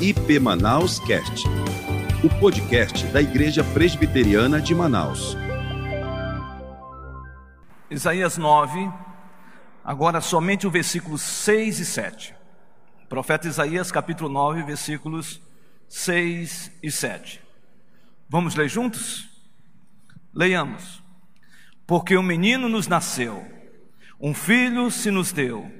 IP 0.00 0.38
Manaus 0.38 1.00
Cast, 1.00 1.46
o 2.22 2.28
podcast 2.38 3.06
da 3.06 3.22
Igreja 3.22 3.64
Presbiteriana 3.64 4.60
de 4.60 4.74
Manaus. 4.74 5.34
Isaías 7.90 8.36
9, 8.36 8.92
agora 9.82 10.20
somente 10.20 10.66
o 10.66 10.70
versículos 10.70 11.22
6 11.22 11.80
e 11.80 11.84
7. 11.86 12.34
Profeta 13.08 13.48
Isaías, 13.48 13.90
capítulo 13.90 14.28
9, 14.28 14.64
versículos 14.64 15.40
6 15.88 16.72
e 16.82 16.90
7. 16.90 17.40
Vamos 18.28 18.54
ler 18.54 18.68
juntos? 18.68 19.26
Leiamos. 20.34 21.02
Porque 21.86 22.18
um 22.18 22.22
menino 22.22 22.68
nos 22.68 22.86
nasceu, 22.86 23.42
um 24.20 24.34
filho 24.34 24.90
se 24.90 25.10
nos 25.10 25.32
deu, 25.32 25.70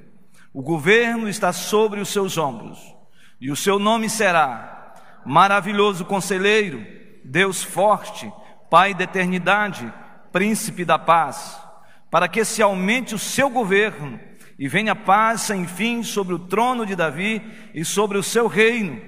o 0.55 0.63
governo 0.63 1.29
está 1.29 1.53
sobre 1.53 2.01
os 2.01 2.09
seus 2.09 2.39
ombros, 2.39 2.96
e 3.41 3.51
o 3.51 3.57
seu 3.57 3.79
nome 3.79 4.09
será 4.09 4.95
Maravilhoso 5.25 6.05
Conselheiro, 6.05 6.87
Deus 7.25 7.63
Forte, 7.63 8.33
Pai 8.71 8.95
da 8.95 9.05
Eternidade, 9.05 9.93
Príncipe 10.31 10.85
da 10.85 10.99
Paz, 10.99 11.61
para 12.11 12.29
que 12.29 12.45
se 12.45 12.63
aumente 12.63 13.15
o 13.15 13.19
seu 13.19 13.51
governo 13.51 14.21
e 14.59 14.69
venha 14.69 14.95
paz 14.95 15.43
sem 15.43 15.67
fim 15.67 16.03
sobre 16.03 16.33
o 16.35 16.39
trono 16.39 16.87
de 16.87 16.95
Davi 16.95 17.43
e 17.75 17.85
sobre 17.85 18.17
o 18.17 18.23
seu 18.23 18.47
reino, 18.47 19.01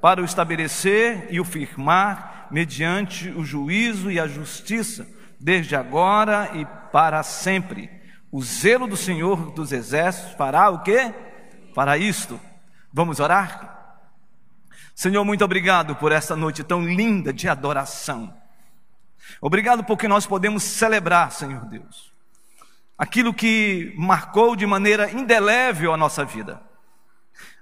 para 0.00 0.22
o 0.22 0.24
estabelecer 0.24 1.26
e 1.30 1.40
o 1.40 1.44
firmar 1.44 2.46
mediante 2.50 3.30
o 3.30 3.44
juízo 3.44 4.10
e 4.10 4.20
a 4.20 4.26
justiça 4.26 5.06
desde 5.40 5.74
agora 5.74 6.50
e 6.54 6.64
para 6.92 7.22
sempre. 7.22 7.90
O 8.30 8.42
zelo 8.42 8.86
do 8.86 8.96
Senhor 8.96 9.50
dos 9.50 9.72
Exércitos 9.72 10.34
fará 10.34 10.70
o 10.70 10.82
quê? 10.82 11.12
Para 11.74 11.98
isto. 11.98 12.40
Vamos 12.92 13.18
orar? 13.20 13.73
Senhor, 14.94 15.24
muito 15.24 15.44
obrigado 15.44 15.96
por 15.96 16.12
esta 16.12 16.36
noite 16.36 16.62
tão 16.62 16.84
linda 16.84 17.32
de 17.32 17.48
adoração. 17.48 18.32
Obrigado 19.40 19.82
porque 19.82 20.06
nós 20.06 20.26
podemos 20.26 20.62
celebrar, 20.62 21.32
Senhor 21.32 21.64
Deus, 21.66 22.12
aquilo 22.96 23.34
que 23.34 23.92
marcou 23.96 24.54
de 24.54 24.66
maneira 24.66 25.10
indelével 25.10 25.92
a 25.92 25.96
nossa 25.96 26.24
vida. 26.24 26.62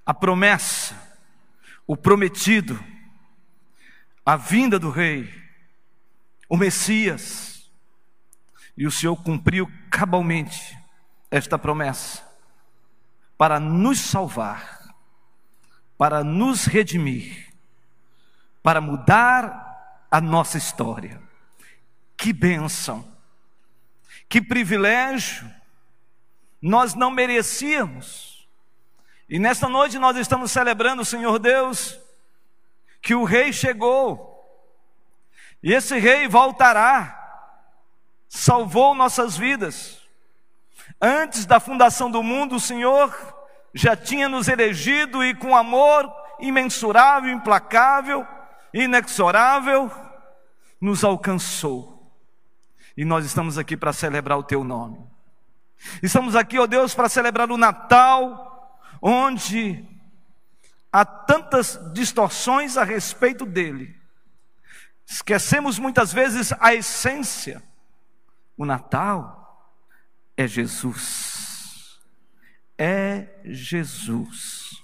A 0.05 0.12
promessa, 0.12 0.94
o 1.86 1.97
prometido, 1.97 2.78
a 4.27 4.36
vinda 4.36 4.78
do 4.78 4.91
Rei, 4.91 5.33
o 6.48 6.56
Messias 6.56 7.70
e 8.77 8.86
o 8.86 8.91
Senhor 8.91 9.16
cumpriu 9.16 9.70
cabalmente 9.91 10.77
esta 11.30 11.58
promessa 11.58 12.22
para 13.38 13.58
nos 13.58 13.98
salvar, 13.98 14.81
para 16.03 16.25
nos 16.25 16.64
redimir, 16.64 17.55
para 18.61 18.81
mudar 18.81 20.05
a 20.11 20.20
nossa 20.20 20.59
história. 20.59 21.22
Que 22.17 22.33
bênção, 22.33 23.06
que 24.28 24.42
privilégio, 24.42 25.48
nós 26.61 26.97
não 26.97 27.09
merecíamos. 27.09 28.48
E 29.28 29.39
nesta 29.39 29.69
noite 29.69 29.97
nós 29.97 30.17
estamos 30.17 30.50
celebrando, 30.50 31.05
Senhor 31.05 31.39
Deus, 31.39 31.97
que 33.00 33.14
o 33.14 33.22
Rei 33.22 33.53
chegou, 33.53 34.44
e 35.62 35.72
esse 35.72 35.97
Rei 36.00 36.27
voltará 36.27 37.47
salvou 38.28 38.92
nossas 38.92 39.37
vidas. 39.37 40.00
Antes 41.00 41.47
da 41.47 41.61
fundação 41.61 42.11
do 42.11 42.25
mundo, 42.25 42.56
o 42.56 42.61
Senhor 42.61 43.41
já 43.75 43.97
tinha 43.97 44.28
nos 44.28 44.48
elegido 44.48 45.25
e 45.25 45.34
com 45.34 45.56
amor 45.56 46.12
imensurável, 46.41 47.33
implacável, 47.33 48.27
inexorável, 48.73 49.91
nos 50.81 51.05
alcançou. 51.05 52.12
E 52.97 53.05
nós 53.05 53.25
estamos 53.25 53.56
aqui 53.56 53.77
para 53.77 53.93
celebrar 53.93 54.38
o 54.38 54.43
teu 54.43 54.62
nome. 54.65 54.99
Estamos 56.03 56.37
aqui, 56.37 56.59
ó 56.59 56.66
Deus, 56.66 56.94
para 56.94 57.09
celebrar 57.09 57.50
o 57.50 57.56
Natal, 57.56 58.78
onde 59.00 59.84
há 60.93 61.05
tantas 61.05 61.78
distorções 61.93 62.77
a 62.77 62.84
respeito 62.84 63.47
dele. 63.47 63.97
Esquecemos 65.06 65.78
muitas 65.78 66.12
vezes 66.12 66.53
a 66.61 66.75
essência 66.75 67.62
o 68.56 68.65
Natal 68.65 69.75
é 70.37 70.47
Jesus. 70.47 71.31
É 72.78 73.41
Jesus. 73.44 74.83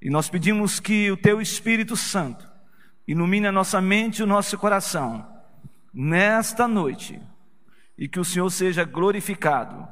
E 0.00 0.10
nós 0.10 0.28
pedimos 0.28 0.80
que 0.80 1.10
o 1.10 1.16
Teu 1.16 1.40
Espírito 1.40 1.96
Santo 1.96 2.46
ilumine 3.06 3.46
a 3.46 3.52
nossa 3.52 3.80
mente 3.80 4.18
e 4.18 4.22
o 4.22 4.26
nosso 4.26 4.56
coração 4.58 5.26
nesta 5.92 6.66
noite 6.66 7.20
e 7.96 8.08
que 8.08 8.18
o 8.18 8.24
Senhor 8.24 8.50
seja 8.50 8.84
glorificado, 8.84 9.86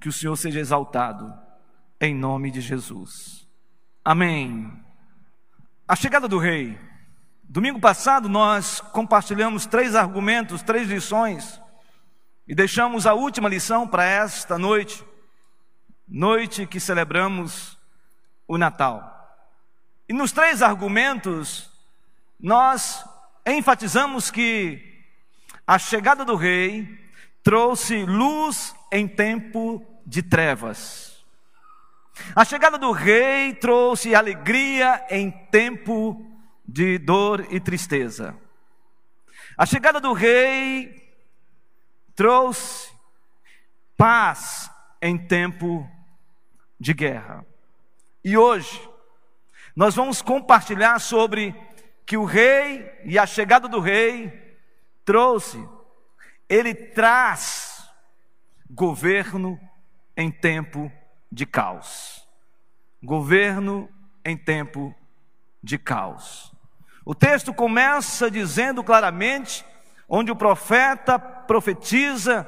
que 0.00 0.08
o 0.08 0.12
Senhor 0.12 0.36
seja 0.36 0.58
exaltado, 0.58 1.32
em 2.00 2.14
nome 2.14 2.50
de 2.50 2.60
Jesus. 2.60 3.46
Amém. 4.04 4.72
A 5.86 5.94
chegada 5.94 6.26
do 6.26 6.38
Rei. 6.38 6.78
Domingo 7.44 7.80
passado 7.80 8.28
nós 8.28 8.80
compartilhamos 8.80 9.66
três 9.66 9.94
argumentos, 9.94 10.62
três 10.62 10.88
lições 10.88 11.60
e 12.46 12.54
deixamos 12.54 13.06
a 13.06 13.14
última 13.14 13.48
lição 13.48 13.86
para 13.86 14.04
esta 14.04 14.58
noite, 14.58 15.04
noite 16.10 16.66
que 16.66 16.80
celebramos 16.80 17.78
o 18.48 18.58
Natal. 18.58 19.16
E 20.08 20.12
nos 20.12 20.32
três 20.32 20.60
argumentos, 20.60 21.70
nós 22.38 23.04
enfatizamos 23.46 24.28
que 24.28 25.04
a 25.64 25.78
chegada 25.78 26.24
do 26.24 26.34
Rei 26.34 26.98
trouxe 27.44 28.04
luz 28.04 28.74
em 28.90 29.06
tempo 29.06 29.86
de 30.04 30.20
trevas. 30.20 31.24
A 32.34 32.44
chegada 32.44 32.76
do 32.76 32.90
Rei 32.90 33.54
trouxe 33.54 34.12
alegria 34.12 35.06
em 35.10 35.30
tempo 35.30 36.26
de 36.66 36.98
dor 36.98 37.46
e 37.50 37.60
tristeza. 37.60 38.36
A 39.56 39.64
chegada 39.64 40.00
do 40.00 40.12
Rei 40.12 41.08
trouxe 42.16 42.90
paz 43.96 44.68
em 45.00 45.16
tempo 45.16 45.88
de 46.80 46.94
guerra. 46.94 47.44
E 48.24 48.38
hoje, 48.38 48.88
nós 49.76 49.94
vamos 49.94 50.22
compartilhar 50.22 50.98
sobre 50.98 51.54
que 52.06 52.16
o 52.16 52.24
rei 52.24 52.90
e 53.04 53.18
a 53.18 53.26
chegada 53.26 53.68
do 53.68 53.78
rei 53.78 54.58
trouxe, 55.04 55.62
ele 56.48 56.74
traz 56.74 57.88
governo 58.68 59.60
em 60.16 60.30
tempo 60.30 60.90
de 61.30 61.44
caos. 61.44 62.26
Governo 63.02 63.88
em 64.24 64.36
tempo 64.36 64.94
de 65.62 65.78
caos. 65.78 66.52
O 67.04 67.14
texto 67.14 67.52
começa 67.52 68.30
dizendo 68.30 68.82
claramente 68.82 69.64
onde 70.08 70.30
o 70.30 70.36
profeta 70.36 71.18
profetiza, 71.18 72.46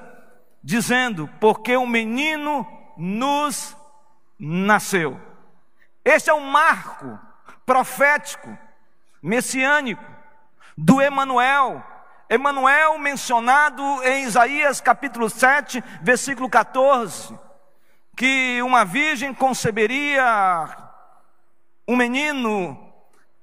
dizendo: 0.62 1.28
Porque 1.40 1.76
um 1.76 1.86
menino 1.86 2.66
nos 2.96 3.76
nasceu. 4.44 5.20
Este 6.04 6.28
é 6.28 6.34
um 6.34 6.50
marco 6.50 7.16
profético, 7.64 8.58
messiânico, 9.22 10.04
do 10.76 11.00
Emanuel. 11.00 11.80
Emanuel 12.28 12.98
mencionado 12.98 13.82
em 14.02 14.24
Isaías 14.24 14.80
capítulo 14.80 15.30
7, 15.30 15.80
versículo 16.00 16.50
14, 16.50 17.38
que 18.16 18.60
uma 18.62 18.84
virgem 18.84 19.32
conceberia 19.32 20.68
um 21.86 21.94
menino 21.94 22.92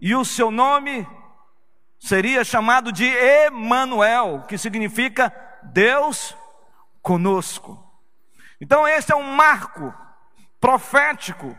e 0.01 0.13
o 0.15 0.25
seu 0.25 0.51
nome 0.51 1.07
seria 1.97 2.43
chamado 2.43 2.91
de 2.91 3.05
Emanuel, 3.05 4.43
que 4.49 4.57
significa 4.57 5.33
Deus 5.63 6.35
conosco. 7.01 7.81
Então 8.59 8.85
esse 8.85 9.13
é 9.13 9.15
um 9.15 9.33
marco 9.33 9.93
profético, 10.59 11.57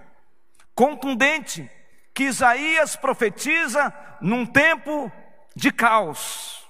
contundente, 0.74 1.70
que 2.14 2.24
Isaías 2.24 2.96
profetiza 2.96 3.92
num 4.20 4.44
tempo 4.44 5.10
de 5.54 5.72
caos. 5.72 6.68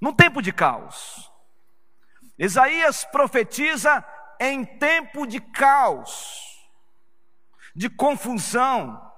Num 0.00 0.12
tempo 0.12 0.40
de 0.40 0.52
caos. 0.52 1.30
Isaías 2.38 3.04
profetiza 3.04 4.04
em 4.40 4.64
tempo 4.64 5.26
de 5.26 5.40
caos, 5.40 6.68
de 7.74 7.90
confusão, 7.90 9.12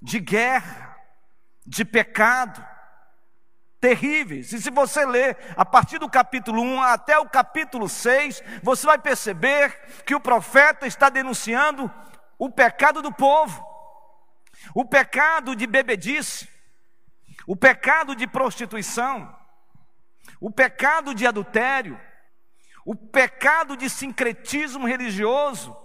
de 0.00 0.18
guerra, 0.18 0.96
de 1.66 1.84
pecado 1.84 2.66
terríveis. 3.80 4.52
E 4.52 4.60
se 4.60 4.70
você 4.70 5.04
ler 5.06 5.36
a 5.56 5.64
partir 5.64 5.98
do 5.98 6.08
capítulo 6.08 6.62
1 6.62 6.82
até 6.82 7.18
o 7.18 7.28
capítulo 7.28 7.88
6, 7.88 8.42
você 8.62 8.86
vai 8.86 8.98
perceber 8.98 9.70
que 10.04 10.14
o 10.14 10.20
profeta 10.20 10.86
está 10.86 11.08
denunciando 11.08 11.92
o 12.38 12.50
pecado 12.50 13.02
do 13.02 13.12
povo. 13.12 13.66
o 14.74 14.84
pecado 14.84 15.54
de 15.54 15.66
bebedice, 15.66 16.48
o 17.46 17.54
pecado 17.56 18.14
de 18.14 18.26
prostituição, 18.26 19.34
o 20.40 20.50
pecado 20.50 21.14
de 21.14 21.26
adultério, 21.26 21.98
o 22.84 22.94
pecado 22.94 23.76
de 23.76 23.88
sincretismo 23.88 24.86
religioso, 24.86 25.76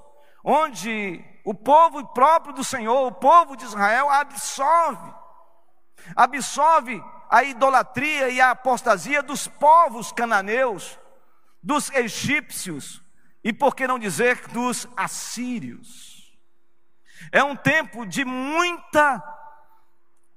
onde 0.44 1.24
o 1.46 1.54
povo 1.54 2.06
próprio 2.14 2.54
do 2.54 2.64
Senhor, 2.64 3.08
o 3.08 3.12
povo 3.12 3.56
de 3.56 3.64
Israel, 3.64 4.10
absorve, 4.10 5.14
absorve 6.16 7.04
a 7.34 7.44
idolatria 7.44 8.30
e 8.30 8.40
a 8.40 8.52
apostasia 8.52 9.24
dos 9.24 9.48
povos 9.48 10.12
cananeus, 10.12 11.00
dos 11.64 11.90
egípcios 11.90 13.02
e, 13.44 13.52
por 13.52 13.76
que 13.76 13.88
não 13.88 13.98
dizer, 13.98 14.48
dos 14.50 14.88
assírios. 14.96 16.38
É 17.32 17.44
um 17.44 17.56
tempo 17.56 18.06
de 18.06 18.24
muita 18.24 19.20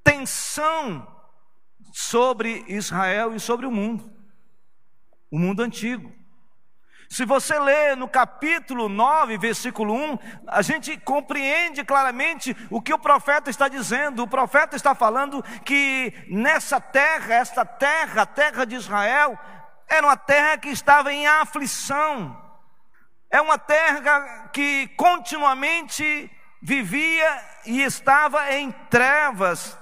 tensão 0.02 1.06
sobre 1.92 2.64
Israel 2.66 3.34
e 3.34 3.40
sobre 3.40 3.66
o 3.66 3.70
mundo, 3.70 4.10
o 5.30 5.38
mundo 5.38 5.62
antigo. 5.62 6.10
Se 7.08 7.24
você 7.24 7.58
lê 7.58 7.94
no 7.94 8.08
capítulo 8.08 8.88
9, 8.88 9.38
versículo 9.38 9.94
1, 9.94 10.18
a 10.48 10.60
gente 10.60 10.96
compreende 10.98 11.84
claramente 11.84 12.56
o 12.68 12.82
que 12.82 12.92
o 12.92 12.98
profeta 12.98 13.48
está 13.48 13.68
dizendo. 13.68 14.22
O 14.22 14.28
profeta 14.28 14.74
está 14.74 14.94
falando 14.94 15.42
que 15.64 16.12
nessa 16.28 16.80
terra, 16.80 17.34
esta 17.34 17.64
terra, 17.64 18.22
a 18.22 18.26
terra 18.26 18.64
de 18.64 18.74
Israel, 18.74 19.38
era 19.88 20.06
uma 20.06 20.16
terra 20.16 20.58
que 20.58 20.68
estava 20.68 21.12
em 21.12 21.26
aflição. 21.26 22.44
É 23.30 23.40
uma 23.40 23.58
terra 23.58 24.48
que 24.52 24.88
continuamente 24.96 26.30
vivia 26.60 27.44
e 27.64 27.82
estava 27.82 28.52
em 28.52 28.72
trevas. 28.90 29.78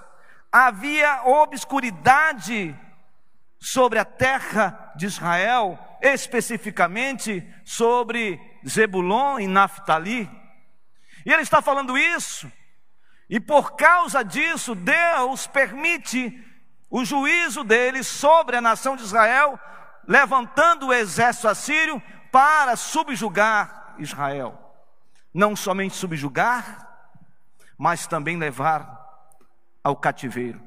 Havia 0.53 1.23
obscuridade 1.25 2.79
sobre 3.59 3.99
a 3.99 4.05
terra 4.05 4.93
de 4.94 5.06
Israel 5.06 5.79
especificamente 6.05 7.43
sobre 7.65 8.39
Zebulon 8.69 9.39
e 9.41 9.47
Naphtali. 9.47 10.31
E 11.25 11.33
ele 11.33 11.41
está 11.41 11.62
falando 11.62 11.97
isso, 11.97 12.53
e 13.29 13.41
por 13.41 13.75
causa 13.75 14.23
disso, 14.23 14.75
Deus 14.75 15.47
permite 15.47 16.45
o 16.91 17.05
juízo 17.05 17.65
dele 17.65 18.05
sobre 18.05 18.56
a 18.56 18.61
nação 18.61 18.97
de 18.97 19.03
Israel, 19.03 19.59
levantando 20.06 20.89
o 20.89 20.93
exército 20.93 21.49
assírio 21.49 22.03
para 22.31 22.77
subjugar 22.77 23.95
Israel. 23.99 24.61
Não 25.33 25.57
somente 25.57 25.97
subjugar, 25.97 26.87
mas 27.79 28.07
também 28.07 28.37
levar 28.37 29.03
ao 29.83 29.97
cativeiro. 29.97 30.62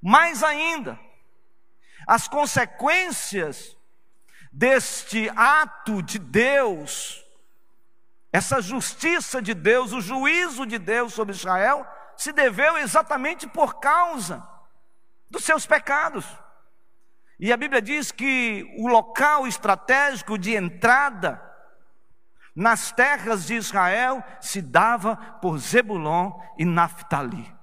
Mais 0.00 0.42
ainda, 0.42 1.00
as 2.06 2.28
consequências 2.28 3.76
deste 4.50 5.30
ato 5.36 6.02
de 6.02 6.18
Deus, 6.18 7.24
essa 8.32 8.60
justiça 8.60 9.40
de 9.40 9.54
Deus, 9.54 9.92
o 9.92 10.00
juízo 10.00 10.66
de 10.66 10.78
Deus 10.78 11.12
sobre 11.14 11.34
Israel, 11.34 11.86
se 12.16 12.32
deveu 12.32 12.76
exatamente 12.78 13.46
por 13.46 13.80
causa 13.80 14.46
dos 15.28 15.44
seus 15.44 15.66
pecados. 15.66 16.26
E 17.38 17.52
a 17.52 17.56
Bíblia 17.56 17.80
diz 17.80 18.12
que 18.12 18.76
o 18.78 18.88
local 18.88 19.46
estratégico 19.46 20.36
de 20.36 20.54
entrada 20.54 21.42
nas 22.54 22.92
terras 22.92 23.46
de 23.46 23.54
Israel 23.54 24.22
se 24.40 24.60
dava 24.60 25.16
por 25.40 25.58
Zebulon 25.58 26.38
e 26.58 26.64
Naphtali. 26.64 27.59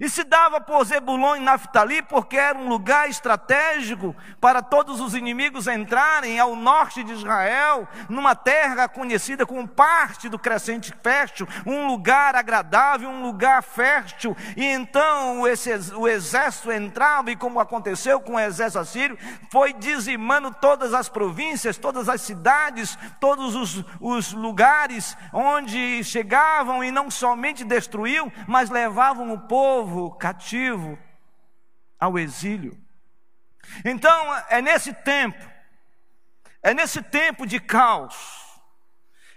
E 0.00 0.08
se 0.08 0.24
dava 0.24 0.60
por 0.60 0.84
Zebulon 0.84 1.36
e 1.36 1.40
Naftali 1.40 2.02
porque 2.02 2.36
era 2.36 2.58
um 2.58 2.68
lugar 2.68 3.08
estratégico 3.08 4.14
para 4.40 4.60
todos 4.62 5.00
os 5.00 5.14
inimigos 5.14 5.66
entrarem 5.66 6.38
ao 6.38 6.56
norte 6.56 7.02
de 7.04 7.12
Israel, 7.12 7.88
numa 8.08 8.34
terra 8.34 8.88
conhecida 8.88 9.46
como 9.46 9.66
parte 9.68 10.28
do 10.28 10.38
crescente 10.38 10.92
fértil, 11.02 11.46
um 11.64 11.86
lugar 11.86 12.34
agradável, 12.34 13.08
um 13.08 13.22
lugar 13.22 13.62
fértil. 13.62 14.36
E 14.56 14.64
então 14.64 15.46
esse, 15.46 15.70
o 15.94 16.08
exército 16.08 16.72
entrava, 16.72 17.30
e 17.30 17.36
como 17.36 17.60
aconteceu 17.60 18.20
com 18.20 18.34
o 18.34 18.40
exército 18.40 18.80
assírio, 18.80 19.18
foi 19.50 19.72
dizimando 19.72 20.52
todas 20.60 20.92
as 20.92 21.08
províncias, 21.08 21.76
todas 21.76 22.08
as 22.08 22.20
cidades, 22.20 22.98
todos 23.20 23.54
os, 23.54 23.84
os 24.00 24.32
lugares 24.32 25.16
onde 25.32 26.02
chegavam 26.02 26.82
e 26.82 26.90
não 26.90 27.10
somente 27.10 27.64
destruíam, 27.64 28.32
mas 28.46 28.70
levavam 28.70 29.32
o 29.32 29.38
povo 29.38 29.73
povo 29.74 30.12
cativo 30.12 30.96
ao 31.98 32.16
exílio. 32.16 32.78
Então, 33.84 34.34
é 34.48 34.62
nesse 34.62 34.92
tempo, 34.92 35.44
é 36.62 36.72
nesse 36.72 37.02
tempo 37.02 37.44
de 37.44 37.58
caos, 37.58 38.14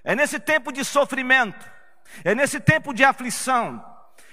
é 0.03 0.15
nesse 0.15 0.39
tempo 0.39 0.71
de 0.71 0.85
sofrimento, 0.85 1.67
é 2.23 2.35
nesse 2.35 2.59
tempo 2.59 2.93
de 2.93 3.03
aflição, 3.03 3.83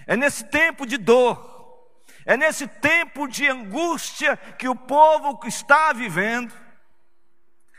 é 0.07 0.15
nesse 0.15 0.45
tempo 0.45 0.85
de 0.85 0.99
dor, 0.99 1.89
é 2.27 2.37
nesse 2.37 2.67
tempo 2.69 3.27
de 3.27 3.49
angústia 3.49 4.37
que 4.37 4.69
o 4.69 4.77
povo 4.77 5.41
está 5.47 5.95
vivendo, 5.95 6.53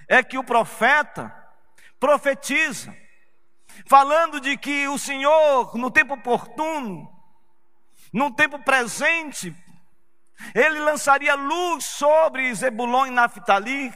é 0.07 0.23
que 0.23 0.37
o 0.37 0.43
profeta 0.43 1.31
profetiza, 1.99 2.95
falando 3.87 4.39
de 4.39 4.57
que 4.57 4.87
o 4.87 4.97
Senhor, 4.97 5.77
no 5.77 5.91
tempo 5.91 6.15
oportuno, 6.15 7.14
num 8.15 8.31
tempo 8.31 8.57
presente, 8.59 9.53
ele 10.53 10.79
lançaria 10.79 11.35
luz 11.35 11.83
sobre 11.83 12.55
Zebulon 12.55 13.07
e 13.07 13.11
Naphtali, 13.11 13.93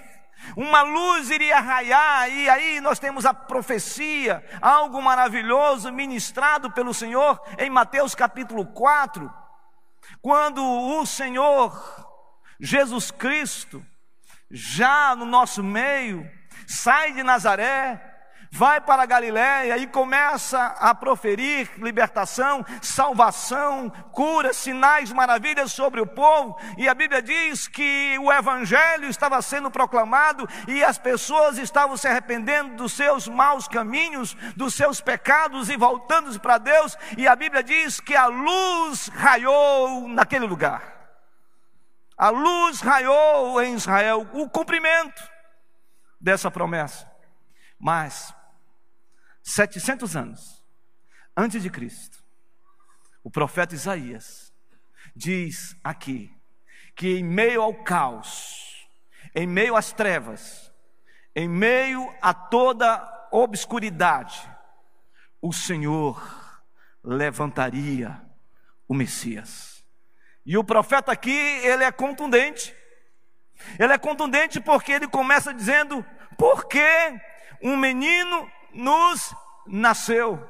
uma 0.57 0.81
luz 0.81 1.29
iria 1.29 1.61
raiar, 1.61 2.29
e 2.29 2.49
aí 2.49 2.81
nós 2.81 2.99
temos 2.99 3.25
a 3.25 3.33
profecia, 3.33 4.43
algo 4.61 5.01
maravilhoso 5.01 5.89
ministrado 5.93 6.69
pelo 6.69 6.93
Senhor 6.93 7.41
em 7.57 7.69
Mateus 7.69 8.13
capítulo 8.13 8.65
4, 8.65 9.33
quando 10.21 10.61
o 10.61 11.05
Senhor 11.05 11.71
Jesus 12.59 13.11
Cristo, 13.11 13.81
já 14.51 15.15
no 15.15 15.23
nosso 15.23 15.63
meio, 15.63 16.29
sai 16.67 17.13
de 17.13 17.23
Nazaré, 17.23 18.08
vai 18.51 18.81
para 18.81 19.03
a 19.03 19.05
Galiléia 19.05 19.77
e 19.77 19.87
começa 19.87 20.75
a 20.79 20.93
proferir 20.95 21.69
libertação, 21.77 22.65
salvação, 22.81 23.89
cura, 24.11 24.53
sinais, 24.53 25.11
maravilhas 25.11 25.71
sobre 25.71 26.01
o 26.01 26.07
povo. 26.07 26.57
E 26.77 26.87
a 26.87 26.93
Bíblia 26.93 27.21
diz 27.21 27.67
que 27.67 28.17
o 28.19 28.31
evangelho 28.31 29.07
estava 29.07 29.41
sendo 29.41 29.69
proclamado 29.69 30.47
e 30.67 30.83
as 30.83 30.97
pessoas 30.97 31.57
estavam 31.57 31.95
se 31.95 32.07
arrependendo 32.07 32.75
dos 32.75 32.93
seus 32.93 33.27
maus 33.27 33.67
caminhos, 33.67 34.35
dos 34.55 34.73
seus 34.73 34.99
pecados 34.99 35.69
e 35.69 35.77
voltando 35.77 36.39
para 36.39 36.57
Deus. 36.57 36.97
E 37.17 37.27
a 37.27 37.35
Bíblia 37.35 37.63
diz 37.63 37.99
que 37.99 38.15
a 38.15 38.25
luz 38.25 39.09
raiou 39.09 40.07
naquele 40.07 40.45
lugar. 40.45 40.97
A 42.17 42.29
luz 42.29 42.81
raiou 42.81 43.61
em 43.61 43.75
Israel, 43.75 44.27
o 44.33 44.49
cumprimento 44.49 45.23
dessa 46.19 46.51
promessa. 46.51 47.09
Mas 47.79 48.35
700 49.43 50.15
anos 50.15 50.63
antes 51.35 51.63
de 51.63 51.69
Cristo, 51.69 52.23
o 53.23 53.31
profeta 53.31 53.75
Isaías 53.75 54.53
diz 55.15 55.75
aqui 55.83 56.31
que 56.95 57.17
em 57.17 57.23
meio 57.23 57.61
ao 57.61 57.73
caos, 57.83 58.87
em 59.33 59.47
meio 59.47 59.75
às 59.75 59.93
trevas, 59.93 60.71
em 61.35 61.47
meio 61.47 62.13
a 62.21 62.33
toda 62.33 63.27
obscuridade, 63.31 64.49
o 65.41 65.53
Senhor 65.53 66.21
levantaria 67.03 68.21
o 68.87 68.93
Messias. 68.93 69.85
E 70.45 70.57
o 70.57 70.63
profeta 70.63 71.11
aqui, 71.11 71.31
ele 71.31 71.83
é 71.83 71.91
contundente. 71.91 72.75
Ele 73.77 73.93
é 73.93 73.97
contundente 73.97 74.59
porque 74.59 74.91
ele 74.91 75.07
começa 75.07 75.53
dizendo: 75.53 76.03
porque 76.37 76.87
um 77.61 77.77
menino 77.77 78.49
nos 78.73 79.33
nasceu. 79.65 80.45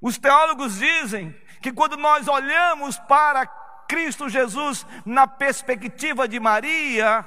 Os 0.00 0.18
teólogos 0.18 0.78
dizem 0.78 1.34
que 1.60 1.72
quando 1.72 1.96
nós 1.96 2.26
olhamos 2.26 2.98
para 2.98 3.46
Cristo 3.88 4.28
Jesus 4.28 4.86
na 5.04 5.26
perspectiva 5.26 6.26
de 6.26 6.40
Maria, 6.40 7.24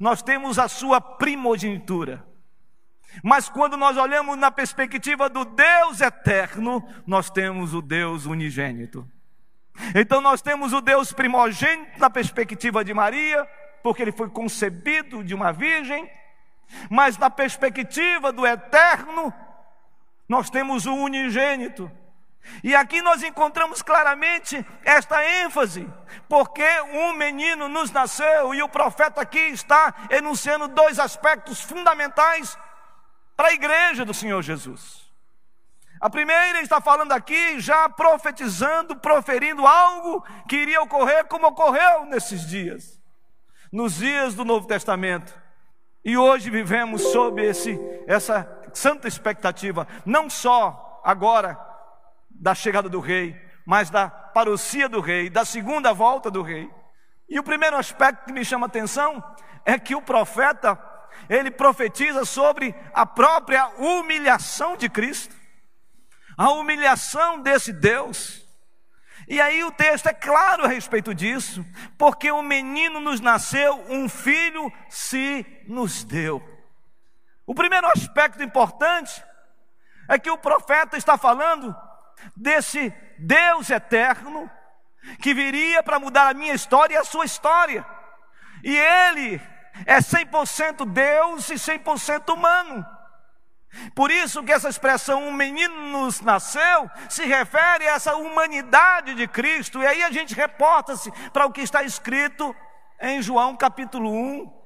nós 0.00 0.22
temos 0.22 0.58
a 0.58 0.68
sua 0.68 1.00
primogenitura. 1.00 2.26
Mas 3.22 3.48
quando 3.48 3.76
nós 3.76 3.96
olhamos 3.96 4.36
na 4.36 4.50
perspectiva 4.50 5.28
do 5.28 5.44
Deus 5.44 6.00
eterno, 6.00 6.86
nós 7.06 7.30
temos 7.30 7.74
o 7.74 7.80
Deus 7.80 8.26
unigênito. 8.26 9.08
Então 9.94 10.20
nós 10.20 10.42
temos 10.42 10.72
o 10.72 10.80
Deus 10.80 11.12
primogênito 11.12 11.98
na 11.98 12.10
perspectiva 12.10 12.84
de 12.84 12.92
Maria, 12.92 13.46
porque 13.82 14.02
ele 14.02 14.12
foi 14.12 14.28
concebido 14.28 15.22
de 15.22 15.34
uma 15.34 15.52
virgem, 15.52 16.10
mas 16.90 17.16
na 17.18 17.30
perspectiva 17.30 18.32
do 18.32 18.46
eterno, 18.46 19.32
nós 20.28 20.50
temos 20.50 20.86
o 20.86 20.94
unigênito, 20.94 21.90
E 22.62 22.74
aqui 22.74 23.02
nós 23.02 23.22
encontramos 23.22 23.82
claramente 23.82 24.64
esta 24.84 25.24
ênfase, 25.42 25.90
porque 26.28 26.66
um 26.92 27.12
menino 27.12 27.68
nos 27.68 27.90
nasceu 27.90 28.54
e 28.54 28.62
o 28.62 28.68
profeta 28.68 29.20
aqui 29.20 29.38
está 29.38 29.94
enunciando 30.10 30.68
dois 30.68 30.98
aspectos 30.98 31.60
fundamentais 31.60 32.58
para 33.36 33.48
a 33.48 33.52
igreja 33.52 34.04
do 34.04 34.14
Senhor 34.14 34.42
Jesus. 34.42 35.08
A 36.00 36.08
primeira 36.08 36.60
está 36.60 36.80
falando 36.80 37.12
aqui, 37.12 37.58
já 37.60 37.88
profetizando, 37.88 38.96
proferindo 38.96 39.66
algo 39.66 40.24
que 40.48 40.56
iria 40.56 40.80
ocorrer 40.80 41.24
como 41.26 41.46
ocorreu 41.46 42.04
nesses 42.06 42.46
dias, 42.46 43.00
nos 43.72 43.96
dias 43.96 44.34
do 44.34 44.44
Novo 44.44 44.66
Testamento. 44.66 45.37
E 46.08 46.16
hoje 46.16 46.48
vivemos 46.48 47.02
sob 47.12 47.44
esse, 47.44 47.78
essa 48.06 48.48
santa 48.72 49.06
expectativa, 49.06 49.86
não 50.06 50.30
só 50.30 51.02
agora 51.04 51.60
da 52.30 52.54
chegada 52.54 52.88
do 52.88 52.98
rei, 52.98 53.38
mas 53.66 53.90
da 53.90 54.08
parousia 54.08 54.88
do 54.88 55.02
rei, 55.02 55.28
da 55.28 55.44
segunda 55.44 55.92
volta 55.92 56.30
do 56.30 56.40
rei. 56.40 56.70
E 57.28 57.38
o 57.38 57.42
primeiro 57.42 57.76
aspecto 57.76 58.24
que 58.24 58.32
me 58.32 58.42
chama 58.42 58.64
a 58.64 58.68
atenção 58.68 59.22
é 59.66 59.78
que 59.78 59.94
o 59.94 60.00
profeta, 60.00 60.82
ele 61.28 61.50
profetiza 61.50 62.24
sobre 62.24 62.74
a 62.94 63.04
própria 63.04 63.68
humilhação 63.76 64.78
de 64.78 64.88
Cristo 64.88 65.36
a 66.38 66.52
humilhação 66.52 67.42
desse 67.42 67.70
Deus. 67.70 68.47
E 69.28 69.42
aí 69.42 69.62
o 69.62 69.70
texto 69.70 70.06
é 70.06 70.14
claro 70.14 70.64
a 70.64 70.68
respeito 70.68 71.14
disso, 71.14 71.62
porque 71.98 72.30
o 72.30 72.42
menino 72.42 72.98
nos 72.98 73.20
nasceu, 73.20 73.84
um 73.90 74.08
filho 74.08 74.72
se 74.88 75.44
nos 75.68 76.02
deu. 76.02 76.42
O 77.46 77.54
primeiro 77.54 77.86
aspecto 77.88 78.42
importante 78.42 79.22
é 80.08 80.18
que 80.18 80.30
o 80.30 80.38
profeta 80.38 80.96
está 80.96 81.18
falando 81.18 81.76
desse 82.34 82.90
Deus 83.18 83.68
eterno 83.68 84.50
que 85.20 85.34
viria 85.34 85.82
para 85.82 85.98
mudar 85.98 86.28
a 86.28 86.34
minha 86.34 86.54
história 86.54 86.94
e 86.94 86.96
a 86.96 87.04
sua 87.04 87.26
história. 87.26 87.86
E 88.64 88.74
ele 88.74 89.40
é 89.84 89.98
100% 89.98 90.90
Deus 90.90 91.50
e 91.50 91.54
100% 91.54 92.32
humano. 92.32 92.84
Por 93.98 94.12
isso 94.12 94.44
que 94.44 94.52
essa 94.52 94.68
expressão 94.68 95.26
um 95.26 95.32
menino 95.32 95.74
nos 95.90 96.20
nasceu 96.20 96.88
se 97.08 97.26
refere 97.26 97.88
a 97.88 97.94
essa 97.94 98.14
humanidade 98.14 99.12
de 99.12 99.26
Cristo. 99.26 99.82
E 99.82 99.86
aí 99.88 100.04
a 100.04 100.10
gente 100.12 100.36
reporta-se 100.36 101.10
para 101.32 101.46
o 101.46 101.50
que 101.50 101.62
está 101.62 101.82
escrito 101.82 102.54
em 103.00 103.20
João 103.20 103.56
capítulo 103.56 104.08
1, 104.08 104.57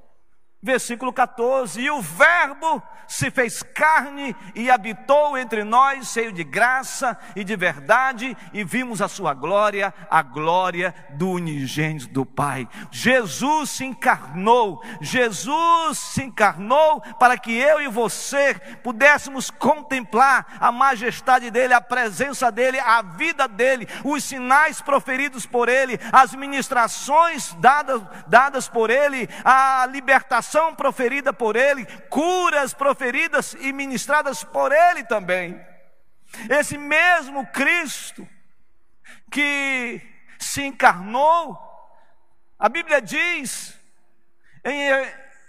versículo 0.63 1.11
14: 1.11 1.81
E 1.81 1.91
o 1.91 2.01
Verbo 2.01 2.81
se 3.05 3.29
fez 3.29 3.61
carne 3.61 4.35
e 4.55 4.71
habitou 4.71 5.37
entre 5.37 5.63
nós, 5.63 6.07
cheio 6.07 6.31
de 6.31 6.43
graça 6.43 7.17
e 7.35 7.43
de 7.43 7.55
verdade, 7.55 8.35
e 8.53 8.63
vimos 8.63 9.01
a 9.01 9.09
sua 9.09 9.33
glória, 9.33 9.93
a 10.09 10.21
glória 10.21 10.95
do 11.11 11.31
unigênito 11.31 12.07
do 12.07 12.25
Pai. 12.25 12.67
Jesus 12.89 13.71
se 13.71 13.85
encarnou, 13.85 14.81
Jesus 15.01 15.97
se 15.99 16.23
encarnou 16.23 17.01
para 17.19 17.37
que 17.37 17.51
eu 17.51 17.81
e 17.81 17.87
você 17.87 18.55
pudéssemos 18.81 19.51
contemplar 19.51 20.57
a 20.59 20.71
majestade 20.71 21.51
dele, 21.51 21.73
a 21.73 21.81
presença 21.81 22.51
dele, 22.51 22.79
a 22.79 23.01
vida 23.01 23.47
dele, 23.47 23.87
os 24.03 24.23
sinais 24.23 24.81
proferidos 24.81 25.45
por 25.45 25.67
ele, 25.67 25.99
as 26.11 26.33
ministrações 26.33 27.53
dadas, 27.55 28.01
dadas 28.27 28.69
por 28.69 28.89
ele, 28.89 29.29
a 29.43 29.85
libertação 29.91 30.52
proferida 30.75 31.33
por 31.33 31.55
Ele, 31.55 31.85
curas 32.09 32.73
proferidas 32.73 33.55
e 33.59 33.71
ministradas 33.71 34.43
por 34.43 34.71
Ele 34.71 35.03
também. 35.03 35.59
Esse 36.49 36.77
mesmo 36.77 37.45
Cristo 37.47 38.27
que 39.31 40.01
se 40.39 40.63
encarnou, 40.63 41.57
a 42.57 42.69
Bíblia 42.69 43.01
diz 43.01 43.79
em, 44.63 44.89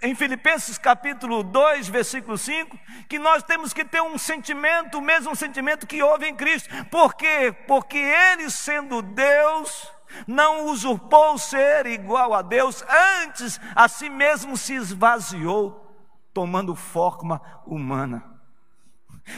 em 0.01 0.15
Filipenses 0.15 0.77
capítulo 0.77 1.43
2, 1.43 1.87
versículo 1.87 2.37
5, 2.37 2.77
que 3.07 3.17
nós 3.17 3.43
temos 3.43 3.73
que 3.73 3.85
ter 3.85 4.01
um 4.01 4.17
sentimento, 4.17 4.97
o 4.97 5.01
mesmo 5.01 5.35
sentimento 5.35 5.87
que 5.87 6.01
houve 6.01 6.27
em 6.27 6.35
Cristo. 6.35 6.69
Por 6.85 7.15
quê? 7.15 7.55
Porque 7.67 7.97
Ele 7.97 8.49
sendo 8.49 9.01
Deus, 9.01 9.91
não 10.27 10.65
usurpou 10.65 11.37
ser 11.37 11.85
igual 11.85 12.33
a 12.33 12.41
Deus, 12.41 12.83
antes 13.23 13.59
a 13.75 13.87
si 13.87 14.09
mesmo 14.09 14.57
se 14.57 14.73
esvaziou, 14.73 15.81
tomando 16.33 16.75
forma 16.75 17.41
humana. 17.65 18.23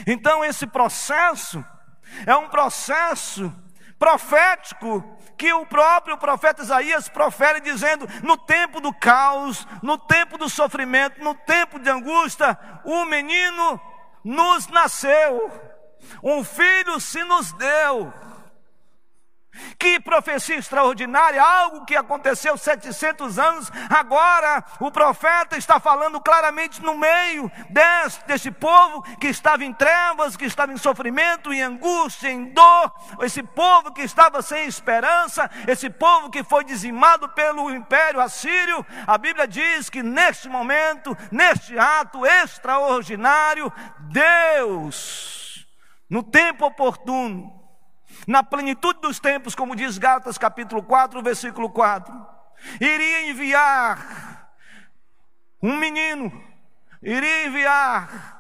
Então, 0.06 0.44
esse 0.44 0.68
processo 0.68 1.64
é 2.26 2.36
um 2.36 2.50
processo 2.50 3.54
profético 3.98 5.18
que 5.38 5.54
o 5.54 5.66
próprio 5.66 6.18
profeta 6.18 6.64
Isaías 6.64 7.08
profere, 7.08 7.60
dizendo: 7.60 8.08
no 8.24 8.38
tempo 8.38 8.82
do 8.82 8.94
caos, 8.94 9.68
no 9.82 9.98
tempo 9.98 10.38
do 10.38 10.50
sofrimento, 10.50 11.24
no 11.24 11.36
tempo 11.36 11.80
de 11.80 11.90
angústia, 11.90 12.58
o 12.84 13.06
menino 13.06 13.80
nos 14.24 14.68
nasceu, 14.68 15.52
um 16.24 16.44
filho 16.44 17.00
se 17.00 17.24
nos 17.24 17.54
deu 17.54 18.12
que 19.78 20.00
profecia 20.00 20.58
extraordinária, 20.58 21.42
algo 21.42 21.86
que 21.86 21.96
aconteceu 21.96 22.58
700 22.58 23.40
anos, 23.40 23.72
agora 23.90 24.64
o 24.80 24.92
profeta 24.92 25.58
está 25.58 25.80
falando 25.80 26.20
claramente 26.20 26.82
no 26.82 26.98
meio 26.98 27.52
desse, 27.70 28.26
desse 28.26 28.52
povo 28.52 29.02
que 29.18 29.28
estava 29.28 29.64
em 29.64 29.74
trevas, 29.74 30.36
que 30.36 30.46
estava 30.46 30.72
em 30.72 30.78
sofrimento, 30.78 31.54
em 31.54 31.62
angústia, 31.62 32.30
em 32.30 32.46
dor, 32.46 32.94
esse 33.22 33.44
povo 33.44 33.92
que 33.92 34.02
estava 34.02 34.42
sem 34.42 34.66
esperança, 34.66 35.50
esse 35.68 35.90
povo 35.90 36.30
que 36.30 36.44
foi 36.44 36.64
dizimado 36.64 37.30
pelo 37.30 37.70
império 37.72 38.20
assírio. 38.20 38.86
A 39.06 39.18
Bíblia 39.18 39.48
diz 39.48 39.90
que 39.90 40.04
neste 40.04 40.50
momento, 40.50 41.16
neste 41.32 41.78
ato 41.78 42.26
extraordinário, 42.26 43.72
Deus, 44.00 45.68
no 46.10 46.24
tempo 46.24 46.66
oportuno, 46.66 47.57
na 48.28 48.44
plenitude 48.44 49.00
dos 49.00 49.20
tempos, 49.20 49.56
como 49.56 49.74
diz 49.74 49.98
Gálatas 49.98 50.38
capítulo 50.38 50.84
4, 50.84 51.24
versículo 51.24 51.70
4, 51.70 52.14
iria 52.82 53.30
enviar 53.30 54.52
um 55.64 55.78
menino, 55.78 56.32
iria 57.02 57.48
enviar 57.48 58.36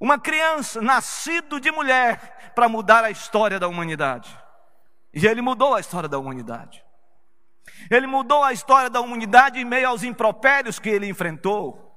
uma 0.00 0.18
criança 0.18 0.82
nascido 0.82 1.60
de 1.60 1.70
mulher 1.70 2.52
para 2.56 2.68
mudar 2.68 3.04
a 3.04 3.10
história 3.10 3.58
da 3.60 3.68
humanidade. 3.68 4.36
E 5.14 5.26
ele 5.26 5.40
mudou 5.40 5.74
a 5.74 5.80
história 5.80 6.08
da 6.08 6.18
humanidade. 6.18 6.84
Ele 7.90 8.06
mudou 8.06 8.42
a 8.42 8.52
história 8.52 8.90
da 8.90 9.00
humanidade 9.00 9.60
em 9.60 9.64
meio 9.64 9.88
aos 9.88 10.02
impropérios 10.02 10.78
que 10.78 10.88
ele 10.88 11.08
enfrentou. 11.08 11.87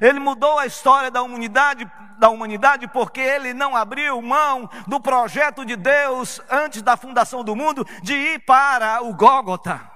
Ele 0.00 0.18
mudou 0.20 0.58
a 0.58 0.66
história 0.66 1.10
da 1.10 1.22
humanidade, 1.22 1.90
da 2.18 2.28
humanidade 2.28 2.86
porque 2.88 3.20
ele 3.20 3.54
não 3.54 3.76
abriu 3.76 4.20
mão 4.20 4.68
do 4.86 5.00
projeto 5.00 5.64
de 5.64 5.76
Deus 5.76 6.40
antes 6.50 6.82
da 6.82 6.96
fundação 6.96 7.42
do 7.42 7.56
mundo 7.56 7.86
de 8.02 8.14
ir 8.14 8.40
para 8.40 9.02
o 9.02 9.14
Gólgota. 9.14 9.90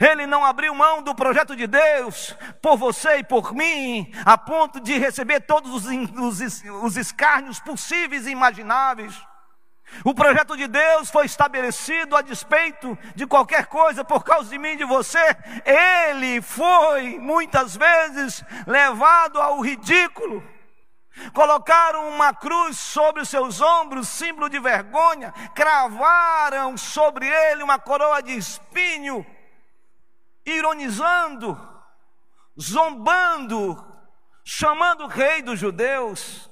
Ele 0.00 0.26
não 0.26 0.44
abriu 0.44 0.74
mão 0.74 1.02
do 1.02 1.14
projeto 1.14 1.54
de 1.54 1.66
Deus 1.66 2.34
por 2.60 2.76
você 2.76 3.18
e 3.18 3.24
por 3.24 3.54
mim, 3.54 4.10
a 4.24 4.36
ponto 4.36 4.80
de 4.80 4.98
receber 4.98 5.40
todos 5.40 5.72
os, 5.72 5.84
os, 5.84 6.62
os 6.82 6.96
escárnios 6.96 7.60
possíveis 7.60 8.26
e 8.26 8.30
imagináveis. 8.30 9.14
O 10.04 10.14
projeto 10.14 10.56
de 10.56 10.66
Deus 10.66 11.10
foi 11.10 11.26
estabelecido 11.26 12.16
a 12.16 12.22
despeito 12.22 12.96
de 13.14 13.26
qualquer 13.26 13.66
coisa 13.66 14.04
por 14.04 14.22
causa 14.24 14.48
de 14.48 14.58
mim 14.58 14.70
e 14.70 14.76
de 14.76 14.84
você. 14.84 15.18
Ele 15.64 16.40
foi 16.40 17.18
muitas 17.18 17.76
vezes 17.76 18.44
levado 18.66 19.40
ao 19.40 19.60
ridículo. 19.60 20.42
Colocaram 21.32 22.08
uma 22.10 22.32
cruz 22.32 22.78
sobre 22.78 23.22
os 23.22 23.28
seus 23.28 23.60
ombros, 23.60 24.08
símbolo 24.08 24.48
de 24.48 24.60
vergonha, 24.60 25.32
cravaram 25.54 26.76
sobre 26.76 27.26
ele 27.26 27.64
uma 27.64 27.78
coroa 27.78 28.22
de 28.22 28.36
espinho, 28.36 29.26
ironizando, 30.46 31.58
zombando, 32.60 33.84
chamando 34.44 35.04
o 35.04 35.08
rei 35.08 35.42
dos 35.42 35.58
judeus. 35.58 36.48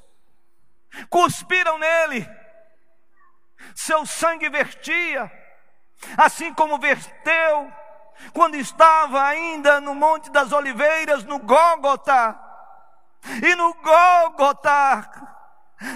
Cuspiram 1.09 1.78
nele 1.78 2.28
seu 3.76 4.06
sangue 4.06 4.49
vertia, 4.49 5.30
assim 6.16 6.52
como 6.54 6.78
verteu 6.78 7.73
quando 8.33 8.54
estava 8.54 9.23
ainda 9.23 9.80
no 9.80 9.95
Monte 9.95 10.30
das 10.30 10.50
Oliveiras, 10.50 11.25
no 11.25 11.38
Gólgota. 11.38 12.40
E 13.42 13.54
no 13.54 13.75
Gólgota, 13.75 15.11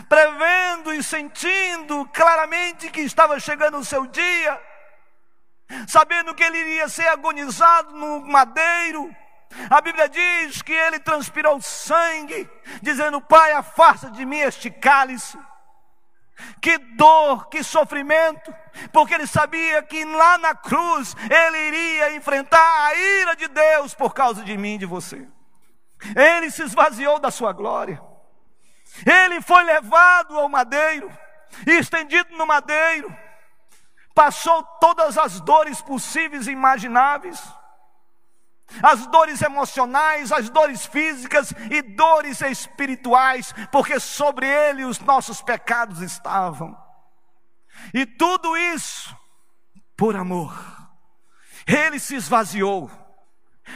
prevendo 0.09 0.93
e 0.93 1.03
sentindo 1.03 2.05
claramente 2.13 2.91
que 2.91 3.01
estava 3.01 3.41
chegando 3.41 3.79
o 3.79 3.85
seu 3.85 4.07
dia, 4.07 4.61
sabendo 5.89 6.35
que 6.35 6.43
ele 6.43 6.59
iria 6.59 6.89
ser 6.89 7.09
agonizado 7.09 7.93
no 7.93 8.21
madeiro, 8.27 9.15
a 9.71 9.81
Bíblia 9.81 10.09
diz 10.09 10.61
que 10.61 10.73
ele 10.73 10.99
transpirou 10.99 11.61
sangue, 11.63 12.49
dizendo: 12.83 13.21
Pai, 13.21 13.53
afasta 13.53 14.11
de 14.11 14.25
mim 14.27 14.39
este 14.39 14.71
cálice. 14.71 15.39
Que 16.61 16.79
dor, 16.79 17.49
que 17.49 17.63
sofrimento, 17.63 18.55
porque 18.93 19.15
ele 19.15 19.27
sabia 19.27 19.83
que 19.83 20.05
lá 20.05 20.39
na 20.39 20.55
cruz 20.55 21.17
ele 21.31 21.59
iria 21.69 22.15
enfrentar 22.15 22.87
a 22.87 22.95
ira 22.95 23.37
de 23.37 23.49
Deus 23.49 23.95
por 23.95 24.15
causa 24.15 24.43
de 24.43 24.57
mim 24.57 24.75
e 24.75 24.79
de 24.79 24.87
você. 24.87 25.27
Ele 26.17 26.51
se 26.51 26.63
esvaziou 26.63 27.19
da 27.19 27.31
sua 27.31 27.53
glória. 27.53 28.01
Ele 29.07 29.41
foi 29.41 29.63
levado 29.65 30.39
ao 30.39 30.49
madeiro, 30.49 31.11
estendido 31.67 32.37
no 32.37 32.47
madeiro, 32.47 33.15
passou 34.15 34.63
todas 34.81 35.17
as 35.17 35.41
dores 35.41 35.81
possíveis 35.81 36.47
e 36.47 36.51
imagináveis 36.51 37.41
as 38.83 39.07
dores 39.07 39.43
emocionais, 39.43 40.33
as 40.33 40.49
dores 40.49 40.87
físicas 40.87 41.53
e 41.71 41.83
dores 41.83 42.41
espirituais, 42.41 43.55
porque 43.71 43.99
sobre 43.99 44.47
ele 44.47 44.85
os 44.85 44.99
nossos 45.01 45.43
pecados 45.43 46.01
estavam. 46.01 46.77
E 47.93 48.07
tudo 48.07 48.57
isso 48.57 49.17
por 49.97 50.17
amor. 50.17 50.55
Ele 51.67 51.99
se 51.99 52.15
esvaziou, 52.15 52.91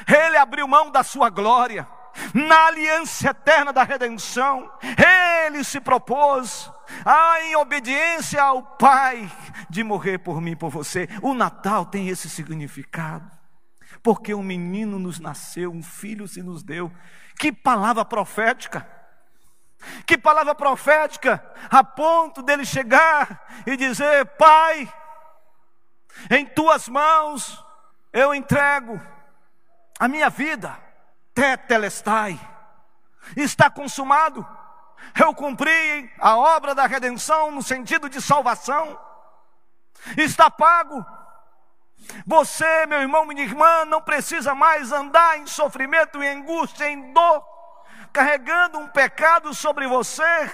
ele 0.09 0.37
abriu 0.37 0.67
mão 0.67 0.91
da 0.91 1.03
sua 1.03 1.29
glória, 1.29 1.87
na 2.33 2.67
aliança 2.67 3.31
eterna 3.31 3.73
da 3.73 3.83
redenção, 3.83 4.71
ele 5.47 5.63
se 5.65 5.81
propôs, 5.81 6.71
ah, 7.05 7.41
em 7.43 7.57
obediência 7.57 8.43
ao 8.43 8.63
Pai, 8.63 9.31
de 9.69 9.83
morrer 9.83 10.19
por 10.19 10.41
mim, 10.41 10.57
por 10.57 10.71
você. 10.71 11.09
O 11.23 11.35
Natal 11.35 11.85
tem 11.85 12.09
esse 12.09 12.31
significado 12.31 13.34
porque 14.05 14.35
um 14.35 14.43
menino 14.43 14.99
nos 14.99 15.19
nasceu, 15.19 15.73
um 15.73 15.83
filho 15.83 16.29
se 16.29 16.43
nos 16.43 16.63
deu. 16.63 16.93
Que 17.39 17.51
palavra 17.51 18.05
profética! 18.05 18.87
Que 20.07 20.17
palavra 20.17 20.55
profética, 20.55 21.45
a 21.71 21.83
ponto 21.83 22.43
dele 22.43 22.65
chegar 22.65 23.63
e 23.67 23.77
dizer: 23.77 24.25
Pai, 24.39 24.93
em 26.31 26.47
tuas 26.47 26.89
mãos 26.89 27.63
eu 28.13 28.35
entrego 28.35 29.01
a 29.99 30.09
minha 30.09 30.31
vida, 30.31 30.79
tetelestai, 31.35 32.39
está 33.37 33.69
consumado. 33.71 34.47
Eu 35.19 35.35
cumpri 35.35 36.11
a 36.19 36.37
obra 36.37 36.75
da 36.75 36.87
redenção 36.87 37.51
no 37.51 37.63
sentido 37.63 38.09
de 38.09 38.23
salvação, 38.23 38.99
está 40.17 40.51
pago. 40.51 41.05
Você, 42.27 42.87
meu 42.87 43.01
irmão, 43.01 43.25
minha 43.25 43.43
irmã, 43.43 43.85
não 43.85 44.01
precisa 44.01 44.55
mais 44.55 44.93
andar 44.93 45.39
em 45.39 45.47
sofrimento, 45.47 46.23
em 46.23 46.41
angústia, 46.41 46.89
em 46.89 47.13
dor, 47.13 47.45
carregando 48.13 48.79
um 48.79 48.89
pecado 48.89 49.53
sobre 49.55 49.87
você, 49.87 50.51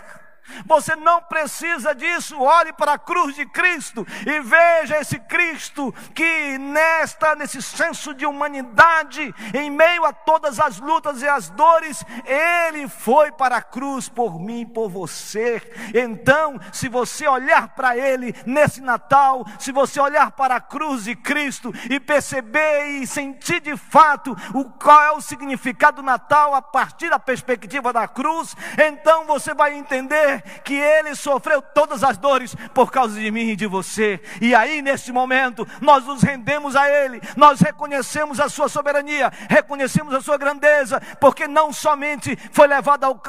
você 0.67 0.97
não 0.97 1.23
precisa 1.23 1.95
disso. 1.95 2.41
Olhe 2.41 2.73
para 2.73 2.95
a 2.95 2.99
cruz 2.99 3.35
de 3.35 3.47
Cristo 3.47 4.07
e 4.27 4.41
veja 4.41 4.99
esse 4.99 5.19
Cristo 5.19 5.95
que 6.15 6.59
nesta 6.59 7.35
nesse 7.35 7.63
senso 7.63 8.15
de 8.15 8.27
humanidade, 8.27 9.35
em 9.55 9.71
meio 9.71 10.05
a 10.05 10.13
todas 10.13 10.59
as 10.59 10.79
lutas 10.79 11.23
e 11.23 11.29
as 11.29 11.51
dores, 11.51 12.05
ele 12.25 12.89
foi 12.89 13.33
para 13.33 13.57
a 13.57 13.63
cruz 13.63 14.09
por 14.09 14.41
mim, 14.41 14.67
por 14.67 14.89
você. 14.89 15.61
Então, 15.95 16.59
se 16.73 16.89
você 16.89 17.27
olhar 17.27 17.69
para 17.69 17.97
ele 17.97 18.35
nesse 18.47 18.81
Natal, 18.81 19.45
se 19.59 19.73
você 19.73 20.01
olhar 20.01 20.33
para 20.33 20.57
a 20.57 20.61
cruz 20.61 21.05
de 21.05 21.15
Cristo 21.15 21.73
e 21.89 21.99
perceber 22.01 23.01
e 23.01 23.07
sentir 23.07 23.61
de 23.61 23.77
fato 23.77 24.37
o 24.55 24.65
qual 24.65 25.03
é 25.03 25.13
o 25.13 25.21
significado 25.21 25.91
do 25.97 26.03
Natal 26.03 26.55
a 26.55 26.63
partir 26.63 27.11
da 27.11 27.19
perspectiva 27.19 27.93
da 27.93 28.07
cruz, 28.07 28.57
então 28.79 29.25
você 29.25 29.55
vai 29.55 29.75
entender 29.75 30.30
que 30.65 30.75
ele 30.75 31.15
sofreu 31.15 31.61
todas 31.63 32.05
as 32.05 32.17
dores 32.17 32.55
por 32.75 32.91
causa 32.91 33.19
de 33.19 33.31
mim 33.31 33.51
e 33.51 33.57
de 33.57 33.67
você. 33.67 34.21
E 34.41 34.55
aí, 34.55 34.83
neste 34.83 35.13
momento, 35.13 35.67
nós 35.81 36.05
nos 36.05 36.23
rendemos 36.23 36.76
a 36.76 36.89
ele, 36.89 37.21
nós 37.37 37.61
reconhecemos 37.61 38.41
a 38.41 38.49
sua 38.49 38.69
soberania, 38.69 39.33
reconhecemos 39.49 40.15
a 40.15 40.21
sua 40.21 40.37
grandeza, 40.37 41.00
porque 41.21 41.47
não 41.49 41.73
somente 41.73 42.37
foi 42.52 42.67
levado 42.67 43.04
ao, 43.04 43.21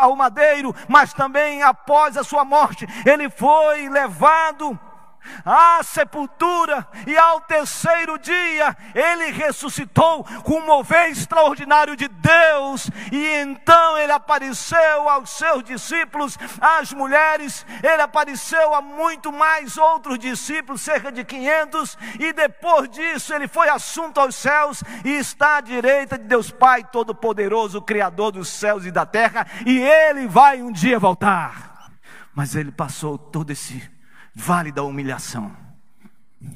ao 0.00 0.16
madeiro, 0.16 0.74
mas 0.88 1.12
também 1.12 1.62
após 1.62 2.16
a 2.16 2.24
sua 2.24 2.44
morte, 2.44 2.86
ele 3.06 3.28
foi 3.30 3.88
levado 3.88 4.78
à 5.44 5.82
sepultura, 5.82 6.86
e 7.06 7.16
ao 7.16 7.40
terceiro 7.42 8.18
dia 8.18 8.76
ele 8.94 9.32
ressuscitou 9.32 10.24
com 10.42 10.58
um 10.58 10.66
mover 10.66 11.10
extraordinário 11.10 11.96
de 11.96 12.08
Deus, 12.08 12.90
e 13.12 13.26
então 13.40 13.98
ele 13.98 14.12
apareceu 14.12 15.08
aos 15.08 15.30
seus 15.30 15.64
discípulos, 15.64 16.38
às 16.60 16.92
mulheres, 16.92 17.64
ele 17.82 18.02
apareceu 18.02 18.74
a 18.74 18.80
muito 18.80 19.32
mais 19.32 19.76
outros 19.76 20.18
discípulos, 20.18 20.80
cerca 20.80 21.10
de 21.10 21.24
500, 21.24 21.98
e 22.18 22.32
depois 22.32 22.88
disso 22.90 23.34
ele 23.34 23.48
foi 23.48 23.68
assunto 23.68 24.20
aos 24.20 24.34
céus 24.34 24.82
e 25.04 25.10
está 25.10 25.56
à 25.56 25.60
direita 25.60 26.18
de 26.18 26.24
Deus 26.24 26.50
Pai 26.50 26.84
Todo-Poderoso, 26.84 27.82
Criador 27.82 28.32
dos 28.32 28.48
céus 28.48 28.84
e 28.84 28.90
da 28.90 29.06
terra, 29.06 29.46
e 29.66 29.78
ele 29.78 30.26
vai 30.26 30.62
um 30.62 30.72
dia 30.72 30.98
voltar. 30.98 31.90
Mas 32.34 32.54
ele 32.54 32.70
passou 32.70 33.18
todo 33.18 33.50
esse 33.50 33.99
vale 34.34 34.72
da 34.72 34.82
humilhação, 34.82 35.56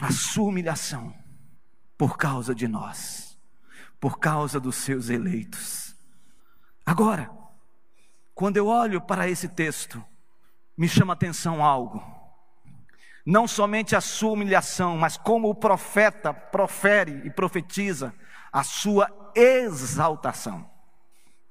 a 0.01 0.11
sua 0.11 0.49
humilhação, 0.49 1.15
por 1.97 2.17
causa 2.17 2.55
de 2.55 2.67
nós, 2.67 3.39
por 4.01 4.19
causa 4.19 4.59
dos 4.59 4.77
seus 4.77 5.09
eleitos. 5.09 5.95
Agora, 6.85 7.31
quando 8.35 8.57
eu 8.57 8.67
olho 8.67 9.01
para 9.01 9.29
esse 9.29 9.49
texto, 9.49 10.05
me 10.77 10.89
chama 10.89 11.13
atenção 11.13 11.65
algo. 11.65 12.03
Não 13.25 13.49
somente 13.49 13.97
a 13.97 14.01
sua 14.01 14.33
humilhação, 14.33 14.97
mas 14.99 15.17
como 15.17 15.49
o 15.49 15.55
profeta 15.55 16.33
profere 16.35 17.23
e 17.25 17.31
profetiza 17.31 18.15
a 18.53 18.63
sua 18.63 19.09
exaltação. 19.35 20.69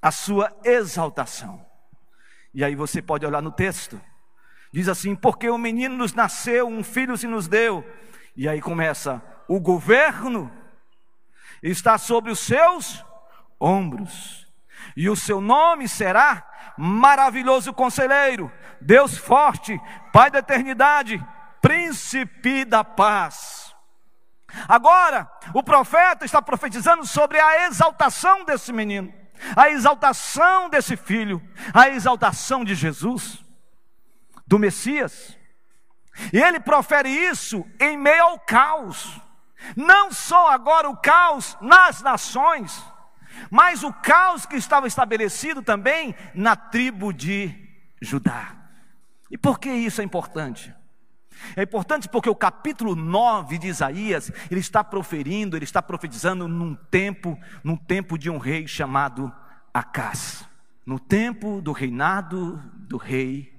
A 0.00 0.10
sua 0.10 0.54
exaltação. 0.62 1.64
E 2.52 2.62
aí 2.62 2.76
você 2.76 3.02
pode 3.02 3.26
olhar 3.26 3.42
no 3.42 3.50
texto 3.50 4.00
Diz 4.74 4.88
assim: 4.88 5.14
porque 5.14 5.48
o 5.48 5.56
menino 5.56 5.96
nos 5.96 6.14
nasceu, 6.14 6.66
um 6.66 6.82
filho 6.82 7.16
se 7.16 7.28
nos 7.28 7.46
deu. 7.46 7.88
E 8.34 8.48
aí 8.48 8.60
começa: 8.60 9.22
o 9.46 9.60
governo 9.60 10.50
está 11.62 11.96
sobre 11.96 12.32
os 12.32 12.40
seus 12.40 13.04
ombros, 13.60 14.44
e 14.96 15.08
o 15.08 15.14
seu 15.14 15.40
nome 15.40 15.86
será 15.86 16.44
Maravilhoso 16.76 17.72
Conselheiro, 17.72 18.50
Deus 18.80 19.16
Forte, 19.16 19.80
Pai 20.12 20.28
da 20.28 20.40
Eternidade, 20.40 21.24
Príncipe 21.62 22.64
da 22.64 22.82
Paz. 22.82 23.72
Agora, 24.66 25.30
o 25.54 25.62
profeta 25.62 26.24
está 26.24 26.42
profetizando 26.42 27.06
sobre 27.06 27.38
a 27.38 27.68
exaltação 27.68 28.44
desse 28.44 28.72
menino, 28.72 29.14
a 29.54 29.70
exaltação 29.70 30.68
desse 30.68 30.96
filho, 30.96 31.40
a 31.72 31.88
exaltação 31.90 32.64
de 32.64 32.74
Jesus 32.74 33.43
do 34.46 34.58
Messias. 34.58 35.38
E 36.32 36.38
ele 36.38 36.60
profere 36.60 37.08
isso 37.08 37.64
em 37.80 37.96
meio 37.96 38.22
ao 38.22 38.38
caos. 38.38 39.20
Não 39.76 40.12
só 40.12 40.50
agora 40.50 40.88
o 40.88 40.96
caos 40.96 41.56
nas 41.60 42.02
nações, 42.02 42.84
mas 43.50 43.82
o 43.82 43.92
caos 43.92 44.46
que 44.46 44.56
estava 44.56 44.86
estabelecido 44.86 45.62
também 45.62 46.14
na 46.34 46.54
tribo 46.54 47.12
de 47.12 47.54
Judá. 48.00 48.54
E 49.30 49.38
por 49.38 49.58
que 49.58 49.70
isso 49.70 50.00
é 50.00 50.04
importante? 50.04 50.74
É 51.56 51.62
importante 51.62 52.08
porque 52.08 52.30
o 52.30 52.34
capítulo 52.34 52.94
9 52.94 53.58
de 53.58 53.66
Isaías, 53.66 54.30
ele 54.50 54.60
está 54.60 54.84
proferindo, 54.84 55.56
ele 55.56 55.64
está 55.64 55.82
profetizando 55.82 56.46
num 56.46 56.74
tempo, 56.74 57.38
num 57.62 57.76
tempo 57.76 58.16
de 58.16 58.30
um 58.30 58.38
rei 58.38 58.66
chamado 58.66 59.32
Acás. 59.72 60.48
No 60.86 61.00
tempo 61.00 61.60
do 61.60 61.72
reinado 61.72 62.62
do 62.74 62.96
rei 62.96 63.53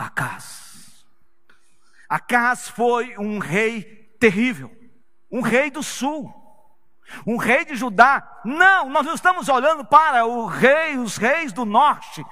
Acas. 0.00 1.04
Acas 2.08 2.68
foi 2.68 3.16
um 3.18 3.38
rei 3.38 3.82
terrível, 4.18 4.74
um 5.30 5.42
rei 5.42 5.70
do 5.70 5.82
sul, 5.82 6.34
um 7.26 7.36
rei 7.36 7.64
de 7.66 7.76
Judá. 7.76 8.40
Não, 8.44 8.88
nós 8.88 9.04
não 9.04 9.14
estamos 9.14 9.48
olhando 9.48 9.84
para 9.84 10.24
o 10.26 10.46
rei, 10.46 10.96
os 10.96 11.18
reis 11.18 11.52
do 11.52 11.66
norte, 11.66 12.24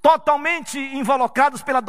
totalmente 0.00 0.78
involucrados 0.78 1.62
pela, 1.62 1.82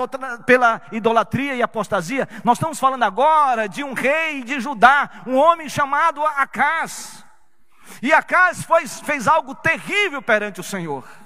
pela 0.46 0.82
idolatria 0.92 1.56
e 1.56 1.64
apostasia. 1.64 2.28
Nós 2.44 2.58
estamos 2.58 2.80
falando 2.80 3.04
agora 3.04 3.70
de 3.70 3.84
um 3.84 3.94
rei 3.94 4.44
de 4.44 4.60
Judá, 4.60 5.10
um 5.26 5.38
homem 5.38 5.70
chamado 5.70 6.24
Acas. 6.24 7.26
E 8.02 8.12
Acas 8.14 8.66
fez 9.06 9.28
algo 9.28 9.56
terrível 9.56 10.22
perante 10.22 10.60
o 10.60 10.64
Senhor 10.64 11.23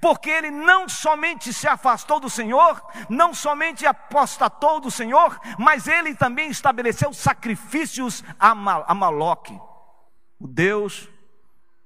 porque 0.00 0.30
ele 0.30 0.50
não 0.50 0.88
somente 0.88 1.52
se 1.52 1.66
afastou 1.68 2.20
do 2.20 2.30
Senhor, 2.30 2.82
não 3.08 3.32
somente 3.34 3.86
apostatou 3.86 4.80
do 4.80 4.90
Senhor, 4.90 5.40
mas 5.58 5.86
ele 5.86 6.14
também 6.14 6.50
estabeleceu 6.50 7.12
sacrifícios 7.12 8.24
a, 8.38 8.54
Mal, 8.54 8.84
a 8.86 8.94
Maloque, 8.94 9.58
o 10.38 10.46
Deus 10.46 11.08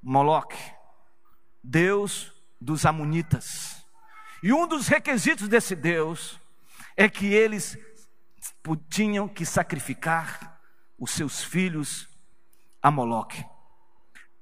Moloque, 0.02 0.58
Deus 1.62 2.32
dos 2.60 2.84
Amonitas. 2.84 3.84
E 4.42 4.52
um 4.52 4.66
dos 4.66 4.88
requisitos 4.88 5.48
desse 5.48 5.74
Deus 5.74 6.38
é 6.96 7.08
que 7.08 7.26
eles 7.26 7.78
tinham 8.88 9.26
que 9.28 9.44
sacrificar 9.44 10.60
os 10.98 11.10
seus 11.10 11.42
filhos 11.42 12.08
a 12.82 12.90
Moloque. 12.90 13.44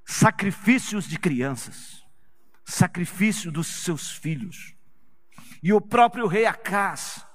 Sacrifícios 0.05 1.09
de 1.09 1.19
crianças, 1.19 2.02
sacrifício 2.65 3.51
dos 3.51 3.67
seus 3.67 4.11
filhos. 4.11 4.75
E 5.63 5.73
o 5.73 5.81
próprio 5.81 6.27
rei 6.27 6.47
Acás 6.47 7.27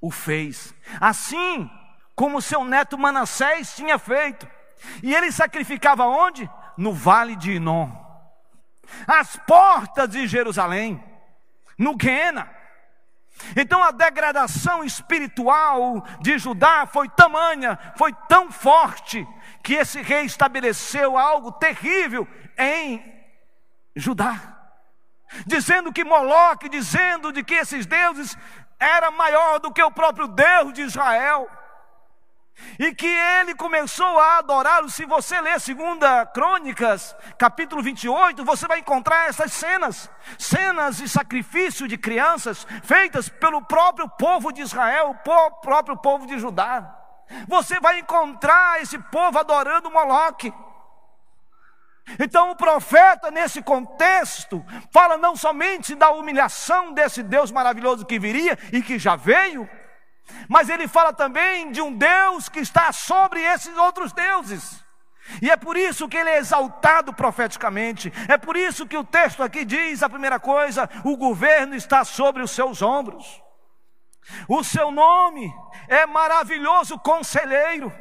o 0.00 0.10
fez, 0.10 0.74
assim 1.00 1.70
como 2.14 2.40
seu 2.40 2.64
neto 2.64 2.96
Manassés 2.96 3.76
tinha 3.76 3.98
feito. 3.98 4.48
E 5.02 5.14
ele 5.14 5.30
sacrificava 5.30 6.04
onde? 6.06 6.48
No 6.76 6.92
vale 6.92 7.36
de 7.36 7.52
Inom, 7.52 7.90
às 9.06 9.36
portas 9.36 10.08
de 10.08 10.26
Jerusalém, 10.26 11.02
no 11.78 11.96
Guena. 11.96 12.50
Então 13.54 13.82
a 13.82 13.90
degradação 13.90 14.82
espiritual 14.82 16.02
de 16.20 16.38
Judá 16.38 16.86
foi 16.86 17.08
tamanha, 17.08 17.78
foi 17.96 18.12
tão 18.28 18.50
forte, 18.50 19.26
que 19.62 19.74
esse 19.74 20.00
rei 20.00 20.24
estabeleceu 20.24 21.18
algo 21.18 21.52
terrível 21.52 22.26
em 22.56 23.02
Judá. 23.94 24.55
Dizendo 25.46 25.92
que 25.92 26.04
Moloque, 26.04 26.68
dizendo 26.68 27.32
de 27.32 27.42
que 27.42 27.54
esses 27.54 27.86
deuses 27.86 28.36
era 28.78 29.10
maior 29.10 29.58
do 29.58 29.72
que 29.72 29.82
o 29.82 29.90
próprio 29.90 30.28
Deus 30.28 30.72
de 30.72 30.82
Israel 30.82 31.48
e 32.78 32.94
que 32.94 33.06
ele 33.06 33.54
começou 33.54 34.18
a 34.18 34.38
adorá-lo. 34.38 34.88
Se 34.88 35.04
você 35.04 35.40
ler 35.40 35.58
2 35.58 35.68
Crônicas, 36.32 37.14
capítulo 37.38 37.82
28, 37.82 38.44
você 38.44 38.66
vai 38.66 38.78
encontrar 38.78 39.28
essas 39.28 39.52
cenas, 39.52 40.10
cenas 40.38 40.98
de 40.98 41.08
sacrifício 41.08 41.86
de 41.86 41.98
crianças 41.98 42.66
feitas 42.82 43.28
pelo 43.28 43.62
próprio 43.62 44.08
povo 44.08 44.52
de 44.52 44.62
Israel, 44.62 45.10
o 45.10 45.60
próprio 45.60 45.96
povo 45.96 46.26
de 46.26 46.38
Judá. 46.38 46.94
Você 47.48 47.80
vai 47.80 47.98
encontrar 47.98 48.80
esse 48.80 48.98
povo 48.98 49.38
adorando 49.38 49.90
Moloque. 49.90 50.52
Então 52.18 52.50
o 52.50 52.56
profeta, 52.56 53.30
nesse 53.30 53.60
contexto, 53.60 54.64
fala 54.92 55.16
não 55.16 55.34
somente 55.34 55.94
da 55.94 56.10
humilhação 56.10 56.92
desse 56.92 57.22
Deus 57.22 57.50
maravilhoso 57.50 58.06
que 58.06 58.18
viria 58.18 58.56
e 58.72 58.80
que 58.80 58.98
já 58.98 59.16
veio, 59.16 59.68
mas 60.48 60.68
ele 60.68 60.86
fala 60.86 61.12
também 61.12 61.70
de 61.72 61.80
um 61.80 61.92
Deus 61.92 62.48
que 62.48 62.60
está 62.60 62.92
sobre 62.92 63.40
esses 63.42 63.76
outros 63.76 64.12
deuses. 64.12 64.84
E 65.42 65.50
é 65.50 65.56
por 65.56 65.76
isso 65.76 66.08
que 66.08 66.16
ele 66.16 66.30
é 66.30 66.38
exaltado 66.38 67.12
profeticamente. 67.12 68.12
É 68.28 68.36
por 68.36 68.56
isso 68.56 68.86
que 68.86 68.96
o 68.96 69.04
texto 69.04 69.42
aqui 69.42 69.64
diz 69.64 70.02
a 70.02 70.08
primeira 70.08 70.38
coisa: 70.38 70.88
o 71.04 71.16
governo 71.16 71.74
está 71.74 72.04
sobre 72.04 72.42
os 72.42 72.52
seus 72.52 72.80
ombros. 72.80 73.42
O 74.48 74.62
seu 74.62 74.90
nome 74.90 75.52
é 75.88 76.06
maravilhoso 76.06 76.98
conselheiro. 76.98 77.92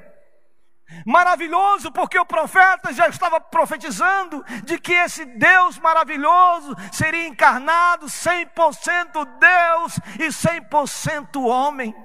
Maravilhoso, 1.06 1.92
porque 1.92 2.18
o 2.18 2.26
profeta 2.26 2.94
já 2.94 3.08
estava 3.08 3.42
profetizando 3.42 4.44
de 4.64 4.78
que 4.78 4.94
esse 4.94 5.26
Deus 5.26 5.80
maravilhoso 5.80 6.76
seria 6.92 7.28
encarnado 7.28 8.06
100% 8.06 9.26
Deus 9.40 10.00
e 10.20 10.28
100% 10.28 11.44
homem. 11.44 11.96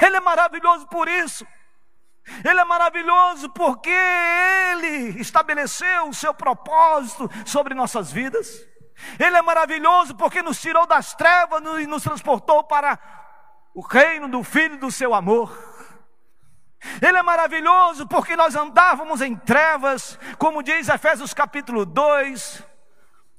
Ele 0.00 0.16
é 0.16 0.20
maravilhoso 0.20 0.86
por 0.88 1.08
isso. 1.08 1.46
Ele 2.44 2.60
é 2.60 2.64
maravilhoso 2.64 3.50
porque 3.50 3.90
Ele 3.90 5.20
estabeleceu 5.20 6.08
o 6.08 6.14
seu 6.14 6.34
propósito 6.34 7.30
sobre 7.44 7.74
nossas 7.74 8.12
vidas. 8.12 8.48
Ele 9.18 9.36
é 9.36 9.42
maravilhoso 9.42 10.14
porque 10.14 10.42
nos 10.42 10.60
tirou 10.60 10.86
das 10.86 11.14
trevas 11.14 11.62
e 11.80 11.86
nos 11.86 12.02
transportou 12.02 12.64
para 12.64 12.98
o 13.74 13.80
reino 13.80 14.28
do 14.28 14.42
Filho 14.42 14.78
do 14.78 14.90
seu 14.90 15.14
amor. 15.14 15.73
Ele 17.00 17.16
é 17.16 17.22
maravilhoso 17.22 18.06
porque 18.06 18.36
nós 18.36 18.54
andávamos 18.54 19.20
em 19.20 19.34
trevas, 19.34 20.18
como 20.38 20.62
diz 20.62 20.88
Efésios 20.88 21.34
capítulo 21.34 21.84
2, 21.84 22.73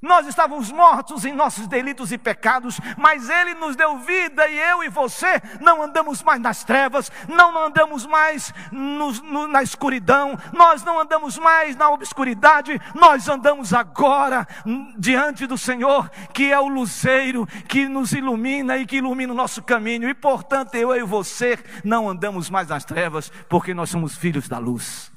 nós 0.06 0.28
estávamos 0.28 0.72
mortos 0.72 1.26
em 1.26 1.34
nossos 1.34 1.68
delitos 1.68 2.12
e 2.12 2.18
pecados, 2.18 2.80
mas 2.96 3.28
Ele 3.28 3.56
nos 3.56 3.76
deu 3.76 3.98
vida 3.98 4.48
e 4.48 4.58
eu 4.58 4.84
e 4.84 4.88
você 4.90 5.42
não 5.60 5.82
andamos 5.82 6.22
mais 6.22 6.40
nas 6.40 6.64
trevas, 6.64 7.12
não 7.28 7.58
andamos 7.66 8.06
mais 8.06 8.54
no, 8.72 9.12
no, 9.12 9.48
na 9.48 9.64
escuridão, 9.64 10.38
nós 10.54 10.84
não 10.84 11.00
andamos 11.00 11.40
mais 11.40 11.76
na 11.76 11.90
obscuridade, 11.90 12.80
nós 12.94 13.28
andamos 13.28 13.74
agora 13.74 14.48
diante 14.96 15.48
do 15.48 15.58
Senhor, 15.58 16.10
que 16.32 16.52
é 16.52 16.60
o 16.60 16.68
luzeiro 16.68 17.48
que 17.68 17.88
nos 17.88 18.14
ilumina 18.14 18.78
e 18.78 18.86
que 18.86 18.98
ilumina 18.98 19.34
o 19.34 19.36
nosso 19.36 19.64
caminho, 19.64 20.08
e 20.08 20.14
portanto 20.14 20.76
eu 20.76 20.96
e 20.96 21.02
você 21.02 21.58
não 21.84 22.08
andamos 22.08 22.48
mais 22.48 22.68
nas 22.68 22.86
trevas, 22.86 23.32
porque 23.50 23.74
nós 23.74 23.90
somos 23.90 24.16
filhos 24.16 24.48
da 24.48 24.60
luz. 24.60 25.12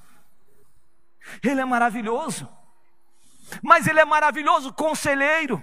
Ele 1.42 1.60
é 1.60 1.64
maravilhoso. 1.66 2.57
Mas 3.62 3.86
ele 3.86 4.00
é 4.00 4.04
maravilhoso 4.04 4.72
conselheiro. 4.72 5.62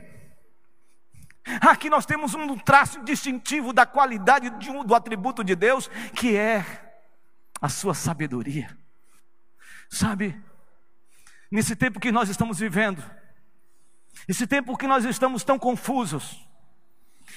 Aqui 1.61 1.89
nós 1.89 2.05
temos 2.05 2.33
um 2.33 2.57
traço 2.57 3.03
distintivo 3.03 3.71
da 3.71 3.85
qualidade 3.85 4.49
um, 4.69 4.83
do 4.83 4.95
atributo 4.95 5.43
de 5.43 5.55
Deus, 5.55 5.87
que 6.15 6.35
é 6.35 6.65
a 7.61 7.69
sua 7.69 7.93
sabedoria. 7.93 8.75
Sabe, 9.89 10.41
nesse 11.51 11.75
tempo 11.75 11.99
que 11.99 12.11
nós 12.11 12.29
estamos 12.29 12.57
vivendo, 12.57 13.03
esse 14.27 14.47
tempo 14.47 14.75
que 14.75 14.87
nós 14.87 15.05
estamos 15.05 15.43
tão 15.43 15.59
confusos, 15.59 16.43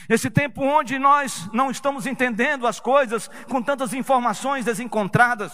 esse 0.08 0.30
tempo 0.30 0.62
onde 0.62 0.98
nós 0.98 1.48
não 1.52 1.70
estamos 1.70 2.06
entendendo 2.06 2.66
as 2.66 2.80
coisas 2.80 3.28
com 3.48 3.62
tantas 3.62 3.92
informações 3.92 4.64
desencontradas, 4.64 5.52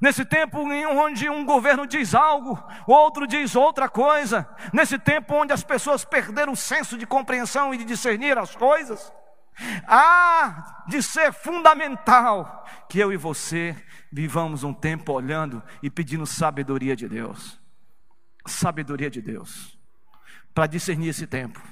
Nesse 0.00 0.24
tempo 0.24 0.60
onde 0.60 1.28
um 1.28 1.44
governo 1.44 1.86
diz 1.86 2.14
algo, 2.14 2.62
outro 2.86 3.26
diz 3.26 3.56
outra 3.56 3.88
coisa, 3.88 4.48
nesse 4.72 4.98
tempo 4.98 5.34
onde 5.34 5.52
as 5.52 5.64
pessoas 5.64 6.04
perderam 6.04 6.52
o 6.52 6.56
senso 6.56 6.96
de 6.96 7.06
compreensão 7.06 7.74
e 7.74 7.78
de 7.78 7.84
discernir 7.84 8.38
as 8.38 8.54
coisas, 8.54 9.12
há 9.86 10.84
de 10.88 11.02
ser 11.02 11.32
fundamental 11.32 12.64
que 12.88 12.98
eu 12.98 13.12
e 13.12 13.16
você 13.16 13.76
vivamos 14.10 14.62
um 14.62 14.72
tempo 14.72 15.12
olhando 15.12 15.62
e 15.82 15.90
pedindo 15.90 16.26
sabedoria 16.26 16.94
de 16.94 17.08
Deus. 17.08 17.60
Sabedoria 18.46 19.10
de 19.10 19.20
Deus, 19.20 19.78
para 20.54 20.66
discernir 20.66 21.08
esse 21.08 21.26
tempo. 21.26 21.62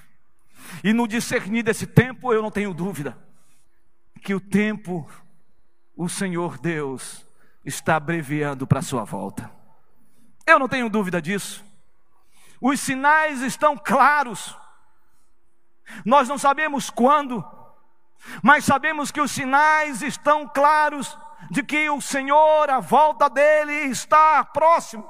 E 0.85 0.92
no 0.92 1.09
discernir 1.09 1.62
desse 1.62 1.87
tempo, 1.87 2.33
eu 2.33 2.42
não 2.42 2.51
tenho 2.51 2.73
dúvida 2.73 3.18
que 4.23 4.35
o 4.35 4.40
tempo, 4.40 5.09
o 5.96 6.09
Senhor 6.09 6.59
Deus, 6.59 7.27
está 7.64 7.96
abreviando 7.96 8.66
para 8.66 8.79
a 8.79 8.83
sua 8.83 9.05
volta. 9.05 9.51
Eu 10.46 10.59
não 10.59 10.68
tenho 10.68 10.88
dúvida 10.88 11.20
disso. 11.20 11.64
Os 12.61 12.81
sinais 12.81 13.40
estão 13.40 13.77
claros. 13.77 14.57
Nós 16.05 16.29
não 16.29 16.38
sabemos 16.38 16.90
quando, 16.90 17.44
mas 18.42 18.64
sabemos 18.64 19.11
que 19.11 19.20
os 19.20 19.31
sinais 19.31 20.03
estão 20.03 20.46
claros 20.46 21.18
de 21.51 21.62
que 21.62 21.88
o 21.90 22.01
Senhor, 22.01 22.70
a 22.70 22.81
volta 22.81 23.29
dele 23.29 23.73
está 23.90 24.44
próximo. 24.44 25.09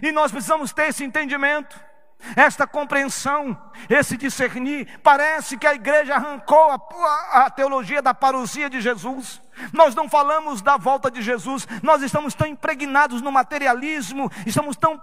E 0.00 0.12
nós 0.12 0.30
precisamos 0.30 0.72
ter 0.72 0.88
esse 0.88 1.04
entendimento, 1.04 1.78
esta 2.36 2.66
compreensão, 2.66 3.60
esse 3.90 4.16
discernir. 4.16 5.00
Parece 5.00 5.58
que 5.58 5.66
a 5.66 5.74
igreja 5.74 6.14
arrancou 6.14 6.70
a, 6.70 7.44
a 7.44 7.50
teologia 7.50 8.00
da 8.00 8.14
parousia 8.14 8.70
de 8.70 8.80
Jesus 8.80 9.42
nós 9.72 9.94
não 9.94 10.08
falamos 10.08 10.62
da 10.62 10.76
volta 10.76 11.10
de 11.10 11.22
Jesus, 11.22 11.66
nós 11.82 12.02
estamos 12.02 12.34
tão 12.34 12.46
impregnados 12.46 13.20
no 13.20 13.32
materialismo, 13.32 14.30
estamos 14.46 14.76
tão 14.76 15.00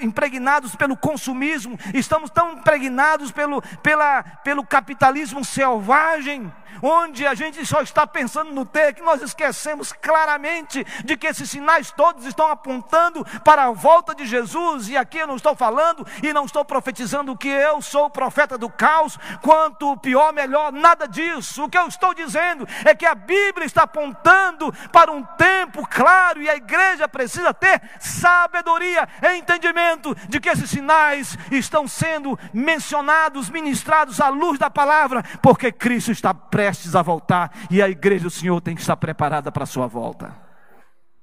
impregnados 0.00 0.74
pelo 0.74 0.96
consumismo, 0.96 1.78
estamos 1.94 2.30
tão 2.30 2.52
impregnados 2.52 3.30
pelo, 3.30 3.62
pela, 3.82 4.22
pelo 4.44 4.64
capitalismo 4.64 5.44
selvagem, 5.44 6.52
onde 6.82 7.26
a 7.26 7.34
gente 7.34 7.64
só 7.66 7.80
está 7.80 8.06
pensando 8.06 8.52
no 8.52 8.64
ter, 8.64 8.94
que 8.94 9.02
nós 9.02 9.20
esquecemos 9.22 9.92
claramente 9.92 10.84
de 11.04 11.16
que 11.16 11.26
esses 11.26 11.50
sinais 11.50 11.90
todos 11.90 12.24
estão 12.24 12.48
apontando 12.48 13.24
para 13.44 13.64
a 13.64 13.70
volta 13.70 14.14
de 14.14 14.24
Jesus, 14.26 14.88
e 14.88 14.96
aqui 14.96 15.18
eu 15.18 15.26
não 15.26 15.36
estou 15.36 15.54
falando 15.54 16.06
e 16.22 16.32
não 16.32 16.44
estou 16.44 16.64
profetizando 16.64 17.36
que 17.36 17.48
eu 17.48 17.80
sou 17.82 18.06
o 18.06 18.10
profeta 18.10 18.56
do 18.56 18.70
caos, 18.70 19.18
quanto 19.42 19.96
pior, 19.98 20.32
melhor, 20.32 20.72
nada 20.72 21.06
disso. 21.06 21.64
O 21.64 21.68
que 21.68 21.78
eu 21.78 21.86
estou 21.86 22.14
dizendo 22.14 22.66
é 22.84 22.94
que 22.94 23.06
a 23.06 23.14
Bíblia 23.14 23.66
está 23.66 23.86
apontando 23.92 24.72
para 24.90 25.12
um 25.12 25.22
tempo 25.22 25.86
claro 25.86 26.42
e 26.42 26.48
a 26.48 26.56
igreja 26.56 27.06
precisa 27.06 27.52
ter 27.52 27.80
sabedoria 28.00 29.06
e 29.22 29.36
entendimento 29.36 30.14
de 30.28 30.40
que 30.40 30.48
esses 30.48 30.70
sinais 30.70 31.36
estão 31.50 31.86
sendo 31.86 32.38
mencionados, 32.54 33.50
ministrados 33.50 34.20
à 34.20 34.30
luz 34.30 34.58
da 34.58 34.70
palavra, 34.70 35.22
porque 35.42 35.70
Cristo 35.70 36.10
está 36.10 36.32
prestes 36.32 36.96
a 36.96 37.02
voltar 37.02 37.52
e 37.70 37.82
a 37.82 37.88
igreja 37.88 38.24
do 38.24 38.30
Senhor 38.30 38.60
tem 38.62 38.74
que 38.74 38.80
estar 38.80 38.96
preparada 38.96 39.52
para 39.52 39.64
a 39.64 39.66
sua 39.66 39.86
volta. 39.86 40.34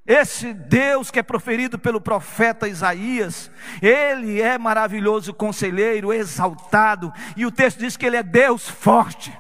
Esse 0.06 0.54
Deus 0.54 1.12
que 1.12 1.20
é 1.20 1.24
proferido 1.24 1.78
pelo 1.78 2.02
profeta 2.02 2.68
Isaías, 2.68 3.52
ele 3.82 4.42
é 4.42 4.58
maravilhoso 4.58 5.34
conselheiro, 5.34 6.12
exaltado, 6.12 7.14
e 7.38 7.46
o 7.46 7.52
texto 7.52 7.80
diz 7.80 7.96
que 7.96 8.08
ele 8.08 8.18
é 8.18 8.24
Deus 8.24 8.68
forte. 8.68 9.32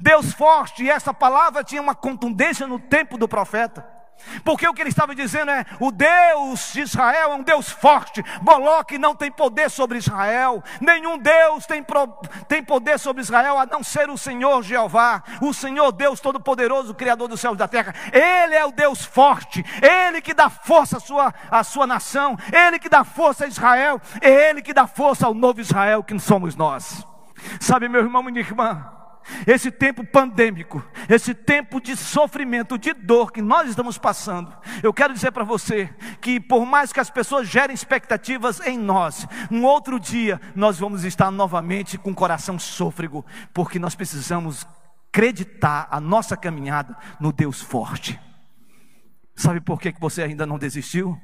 Deus 0.00 0.32
forte, 0.32 0.84
e 0.84 0.90
essa 0.90 1.12
palavra 1.12 1.64
tinha 1.64 1.82
uma 1.82 1.94
contundência 1.94 2.66
no 2.66 2.78
tempo 2.78 3.16
do 3.16 3.28
profeta. 3.28 4.00
Porque 4.44 4.66
o 4.66 4.74
que 4.74 4.82
ele 4.82 4.90
estava 4.90 5.14
dizendo 5.14 5.50
é: 5.50 5.64
o 5.78 5.90
Deus 5.90 6.72
de 6.72 6.80
Israel 6.80 7.32
é 7.32 7.34
um 7.34 7.42
Deus 7.42 7.70
forte. 7.70 8.22
Moloque 8.42 8.98
não 8.98 9.14
tem 9.14 9.30
poder 9.30 9.70
sobre 9.70 9.98
Israel. 9.98 10.62
Nenhum 10.80 11.18
Deus 11.18 11.66
tem, 11.66 11.82
pro, 11.82 12.06
tem 12.48 12.62
poder 12.62 12.98
sobre 12.98 13.22
Israel 13.22 13.58
a 13.58 13.66
não 13.66 13.82
ser 13.82 14.10
o 14.10 14.18
Senhor 14.18 14.62
Jeová, 14.62 15.22
o 15.40 15.52
Senhor 15.52 15.92
Deus 15.92 16.20
Todo-Poderoso, 16.20 16.94
Criador 16.94 17.28
dos 17.28 17.40
céus 17.40 17.54
e 17.54 17.58
da 17.58 17.68
terra. 17.68 17.94
Ele 18.12 18.54
é 18.54 18.64
o 18.64 18.72
Deus 18.72 19.04
forte. 19.04 19.64
Ele 19.82 20.20
que 20.20 20.34
dá 20.34 20.48
força 20.48 20.98
à 20.98 21.00
sua, 21.00 21.34
à 21.50 21.64
sua 21.64 21.86
nação. 21.86 22.36
Ele 22.52 22.78
que 22.78 22.88
dá 22.88 23.04
força 23.04 23.44
a 23.44 23.48
Israel. 23.48 24.00
É 24.20 24.50
Ele 24.50 24.62
que 24.62 24.74
dá 24.74 24.86
força 24.86 25.26
ao 25.26 25.34
novo 25.34 25.60
Israel 25.60 26.02
que 26.02 26.18
somos 26.18 26.54
nós. 26.54 27.04
Sabe, 27.58 27.88
meu 27.88 28.02
irmão 28.02 28.22
minha 28.22 28.40
irmã? 28.40 28.99
Esse 29.46 29.70
tempo 29.70 30.04
pandêmico, 30.04 30.84
esse 31.08 31.34
tempo 31.34 31.80
de 31.80 31.96
sofrimento, 31.96 32.78
de 32.78 32.92
dor 32.92 33.32
que 33.32 33.42
nós 33.42 33.68
estamos 33.68 33.98
passando, 33.98 34.52
eu 34.82 34.92
quero 34.92 35.14
dizer 35.14 35.30
para 35.32 35.44
você 35.44 35.88
que, 36.20 36.40
por 36.40 36.66
mais 36.66 36.92
que 36.92 37.00
as 37.00 37.10
pessoas 37.10 37.48
gerem 37.48 37.74
expectativas 37.74 38.60
em 38.60 38.78
nós, 38.78 39.26
um 39.50 39.64
outro 39.64 39.98
dia 39.98 40.40
nós 40.54 40.78
vamos 40.78 41.04
estar 41.04 41.30
novamente 41.30 41.98
com 41.98 42.10
o 42.10 42.14
coração 42.14 42.58
sôfrego, 42.58 43.24
porque 43.52 43.78
nós 43.78 43.94
precisamos 43.94 44.66
acreditar 45.12 45.88
a 45.90 46.00
nossa 46.00 46.36
caminhada 46.36 46.96
no 47.18 47.32
Deus 47.32 47.60
forte. 47.60 48.18
Sabe 49.34 49.60
por 49.60 49.80
que 49.80 49.92
você 49.98 50.22
ainda 50.22 50.46
não 50.46 50.58
desistiu? 50.58 51.18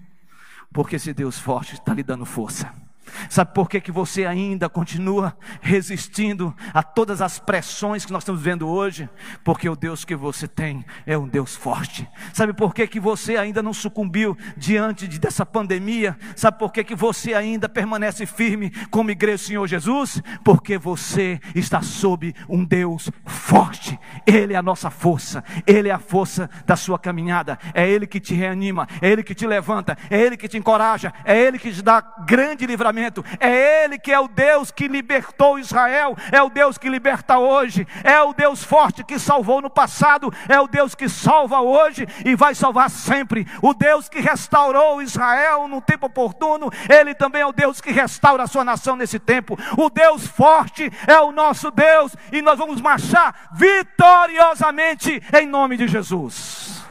Porque 0.73 0.97
esse 0.97 1.13
Deus 1.13 1.39
forte 1.39 1.75
está 1.75 1.95
lhe 1.95 2.03
dando 2.03 2.25
força. 2.25 2.86
Sabe 3.29 3.53
por 3.55 3.69
que, 3.69 3.81
que 3.81 3.93
você 3.93 4.27
ainda 4.27 4.69
continua 4.69 5.37
resistindo 5.61 6.55
a 6.73 6.83
todas 6.83 7.21
as 7.21 7.39
pressões 7.39 8.05
que 8.05 8.13
nós 8.13 8.23
estamos 8.23 8.41
vendo 8.41 8.69
hoje? 8.69 9.09
Porque 9.45 9.69
o 9.69 9.77
Deus 9.77 10.05
que 10.05 10.15
você 10.15 10.49
tem 10.49 10.85
é 11.07 11.17
um 11.17 11.29
Deus 11.29 11.55
forte. 11.55 12.09
Sabe 12.33 12.53
por 12.53 12.75
que, 12.75 12.87
que 12.87 13.01
você 13.01 13.37
ainda 13.37 13.63
não 13.63 13.73
sucumbiu 13.73 14.37
diante 14.57 15.07
de, 15.07 15.19
dessa 15.19 15.47
pandemia? 15.47 16.19
Sabe 16.35 16.59
por 16.59 16.73
que, 16.73 16.83
que 16.83 16.95
você 16.95 17.35
ainda 17.35 17.69
permanece 17.69 18.27
firme 18.27 18.71
como 18.91 19.11
igreja 19.11 19.37
do 19.37 19.47
Senhor 19.47 19.67
Jesus? 19.67 20.23
Porque 20.45 20.79
você 20.79 21.41
está 21.55 21.83
sob 21.83 22.35
um 22.49 22.65
Deus 22.65 23.11
forte. 23.25 23.99
Ele 24.27 24.55
é 24.55 24.57
a 24.57 24.63
nossa 24.63 24.91
força, 24.91 25.45
Ele 25.67 25.89
é 25.89 25.93
a 25.93 25.99
força 25.99 26.51
da 26.65 26.77
sua 26.77 26.99
caminhada, 26.99 27.59
é 27.73 27.89
Ele 27.89 28.07
que 28.07 28.21
te 28.21 28.35
reanima, 28.35 28.89
é 29.01 29.09
Ele 29.09 29.23
que 29.23 29.35
te 29.35 29.47
levanta, 29.47 29.97
é 30.11 30.21
Ele 30.21 30.37
que 30.37 30.49
te 30.49 30.57
encoraja, 30.57 31.13
é 31.25 31.39
Ele 31.39 31.59
que 31.59 31.73
te 31.73 31.83
dá 31.83 32.01
grande 32.27 32.67
livramento 32.67 32.96
é 33.41 33.85
Ele 33.85 33.99
que 33.99 34.13
é 34.13 34.19
o 34.19 34.29
Deus 34.29 34.71
que 34.71 34.89
libertou 34.89 35.59
Israel, 35.59 36.17
é 36.31 36.43
o 36.43 36.49
Deus 36.49 36.79
que 36.79 36.89
liberta 36.89 37.39
hoje, 37.39 37.87
é 38.03 38.21
o 38.21 38.33
Deus 38.33 38.63
forte 38.63 39.05
que 39.05 39.19
salvou 39.19 39.61
no 39.61 39.71
passado, 39.71 40.33
é 40.49 40.61
o 40.61 40.67
Deus 40.67 40.95
que 40.95 41.09
salva 41.09 41.61
hoje 41.61 42.07
e 42.25 42.35
vai 42.35 42.55
salvar 42.55 42.91
sempre. 42.91 43.47
O 43.63 43.75
Deus 43.75 44.09
que 44.09 44.21
restaurou 44.21 45.03
Israel 45.03 45.69
no 45.69 45.81
tempo 45.81 46.07
oportuno, 46.07 46.71
Ele 46.89 47.15
também 47.15 47.43
é 47.43 47.47
o 47.47 47.53
Deus 47.53 47.81
que 47.81 47.91
restaura 47.91 48.45
a 48.45 48.47
sua 48.47 48.65
nação 48.65 48.97
nesse 48.97 49.19
tempo. 49.19 49.59
O 49.77 49.91
Deus 49.91 50.27
forte 50.27 50.91
é 51.07 51.21
o 51.21 51.33
nosso 51.33 51.71
Deus 51.71 52.15
e 52.33 52.43
nós 52.43 52.59
vamos 52.59 52.81
marchar 52.81 53.49
vitoriosamente 53.53 55.23
em 55.39 55.47
nome 55.47 55.77
de 55.77 55.89
Jesus. 55.89 56.85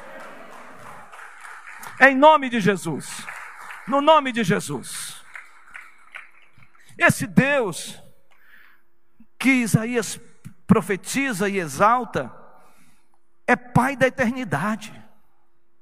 Em 2.00 2.16
nome 2.16 2.50
de 2.50 2.60
Jesus. 2.60 3.26
No 3.88 4.02
nome 4.02 4.32
de 4.32 4.44
Jesus. 4.44 5.15
Esse 6.98 7.28
Deus 7.28 8.02
que 9.38 9.50
Isaías 9.50 10.20
profetiza 10.66 11.50
e 11.50 11.60
exalta 11.60 12.34
é 13.48 13.56
Pai 13.56 13.96
da 13.96 14.08
eternidade. 14.08 14.94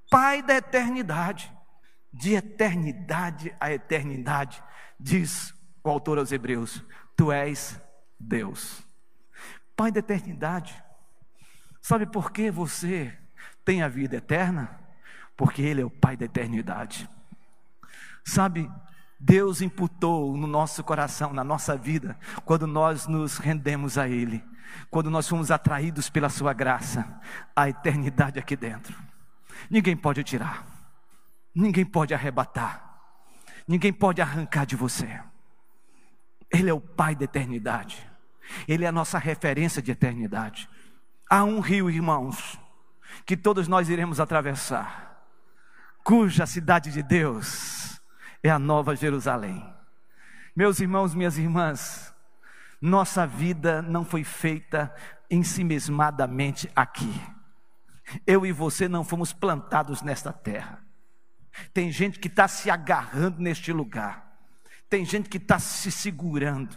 Pai 0.09 0.41
da 0.41 0.55
eternidade. 0.55 1.51
De 2.11 2.35
eternidade 2.35 3.55
a 3.59 3.71
eternidade, 3.71 4.63
diz 4.99 5.51
o 5.83 5.89
autor 5.89 6.19
aos 6.19 6.31
Hebreus: 6.31 6.83
Tu 7.15 7.31
és 7.31 7.81
Deus. 8.19 8.83
Pai 9.75 9.91
da 9.91 9.99
eternidade. 9.99 10.83
Sabe 11.81 12.05
por 12.05 12.31
que 12.31 12.51
você 12.51 13.17
tem 13.65 13.81
a 13.81 13.87
vida 13.87 14.17
eterna? 14.17 14.79
Porque 15.35 15.61
Ele 15.63 15.81
é 15.81 15.85
o 15.85 15.89
Pai 15.89 16.15
da 16.15 16.25
eternidade. 16.25 17.09
Sabe, 18.23 18.71
Deus 19.25 19.61
imputou 19.61 20.35
no 20.35 20.45
nosso 20.45 20.83
coração, 20.83 21.31
na 21.31 21.45
nossa 21.45 21.77
vida, 21.77 22.19
quando 22.43 22.67
nós 22.67 23.07
nos 23.07 23.37
rendemos 23.37 23.97
a 23.97 24.05
Ele, 24.05 24.43
quando 24.89 25.09
nós 25.09 25.29
fomos 25.29 25.49
atraídos 25.49 26.09
pela 26.09 26.27
Sua 26.27 26.51
graça, 26.51 27.21
a 27.55 27.69
eternidade 27.69 28.37
aqui 28.37 28.57
dentro. 28.57 28.93
Ninguém 29.69 29.95
pode 29.95 30.25
tirar, 30.25 30.65
ninguém 31.55 31.85
pode 31.85 32.13
arrebatar, 32.13 32.99
ninguém 33.65 33.93
pode 33.93 34.21
arrancar 34.21 34.65
de 34.65 34.75
você. 34.75 35.21
Ele 36.51 36.69
é 36.69 36.73
o 36.73 36.81
Pai 36.81 37.15
da 37.15 37.23
eternidade, 37.23 38.05
Ele 38.67 38.83
é 38.83 38.89
a 38.89 38.91
nossa 38.91 39.17
referência 39.17 39.81
de 39.81 39.89
eternidade. 39.89 40.69
Há 41.29 41.45
um 41.45 41.61
rio, 41.61 41.89
irmãos, 41.89 42.59
que 43.25 43.37
todos 43.37 43.69
nós 43.69 43.87
iremos 43.87 44.19
atravessar, 44.19 45.25
cuja 46.03 46.45
cidade 46.45 46.91
de 46.91 47.01
Deus 47.01 47.92
é 48.43 48.49
a 48.49 48.59
nova 48.59 48.95
Jerusalém. 48.95 49.65
Meus 50.55 50.79
irmãos, 50.79 51.15
minhas 51.15 51.37
irmãs, 51.37 52.13
nossa 52.81 53.25
vida 53.25 53.81
não 53.81 54.03
foi 54.03 54.23
feita 54.23 54.93
ensimesmadamente 55.31 56.69
aqui. 56.75 57.13
Eu 58.27 58.45
e 58.45 58.51
você 58.51 58.89
não 58.89 59.03
fomos 59.03 59.31
plantados 59.31 60.01
nesta 60.01 60.33
terra. 60.33 60.83
Tem 61.73 61.89
gente 61.91 62.19
que 62.19 62.27
está 62.27 62.47
se 62.47 62.69
agarrando 62.69 63.41
neste 63.41 63.71
lugar. 63.71 64.31
Tem 64.89 65.05
gente 65.05 65.29
que 65.29 65.37
está 65.37 65.57
se 65.57 65.89
segurando. 65.89 66.75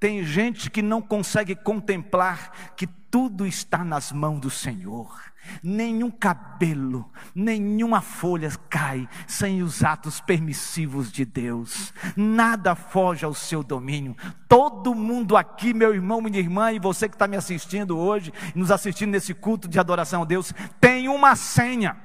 Tem 0.00 0.24
gente 0.24 0.70
que 0.70 0.82
não 0.82 1.00
consegue 1.02 1.54
contemplar 1.54 2.74
que 2.74 2.86
tudo 2.86 3.46
está 3.46 3.84
nas 3.84 4.12
mãos 4.12 4.40
do 4.40 4.50
Senhor. 4.50 5.14
Nenhum 5.62 6.10
cabelo, 6.10 7.10
nenhuma 7.34 8.00
folha 8.00 8.50
cai 8.68 9.08
sem 9.26 9.62
os 9.62 9.82
atos 9.82 10.20
permissivos 10.20 11.10
de 11.10 11.24
Deus. 11.24 11.92
Nada 12.16 12.74
foge 12.74 13.24
ao 13.24 13.34
seu 13.34 13.62
domínio. 13.62 14.16
Todo 14.48 14.94
mundo 14.94 15.36
aqui, 15.36 15.74
meu 15.74 15.94
irmão, 15.94 16.20
minha 16.20 16.38
irmã, 16.38 16.72
e 16.72 16.78
você 16.78 17.08
que 17.08 17.14
está 17.14 17.26
me 17.26 17.36
assistindo 17.36 17.98
hoje, 17.98 18.32
nos 18.54 18.70
assistindo 18.70 19.10
nesse 19.10 19.34
culto 19.34 19.68
de 19.68 19.78
adoração 19.78 20.22
a 20.22 20.24
Deus, 20.26 20.52
tem 20.80 21.08
uma 21.08 21.34
senha. 21.34 21.96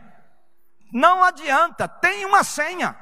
Não 0.91 1.23
adianta, 1.23 1.87
tem 1.87 2.25
uma 2.25 2.43
senha. 2.43 2.95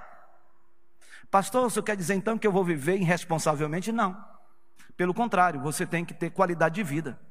Pastor, 1.31 1.69
você 1.69 1.81
quer 1.81 1.95
dizer 1.95 2.15
então 2.15 2.37
que 2.37 2.45
eu 2.45 2.51
vou 2.51 2.63
viver 2.63 2.97
irresponsavelmente? 2.97 3.91
Não. 3.91 4.17
Pelo 4.97 5.13
contrário, 5.13 5.61
você 5.61 5.85
tem 5.85 6.03
que 6.03 6.13
ter 6.13 6.31
qualidade 6.31 6.75
de 6.75 6.83
vida 6.83 7.28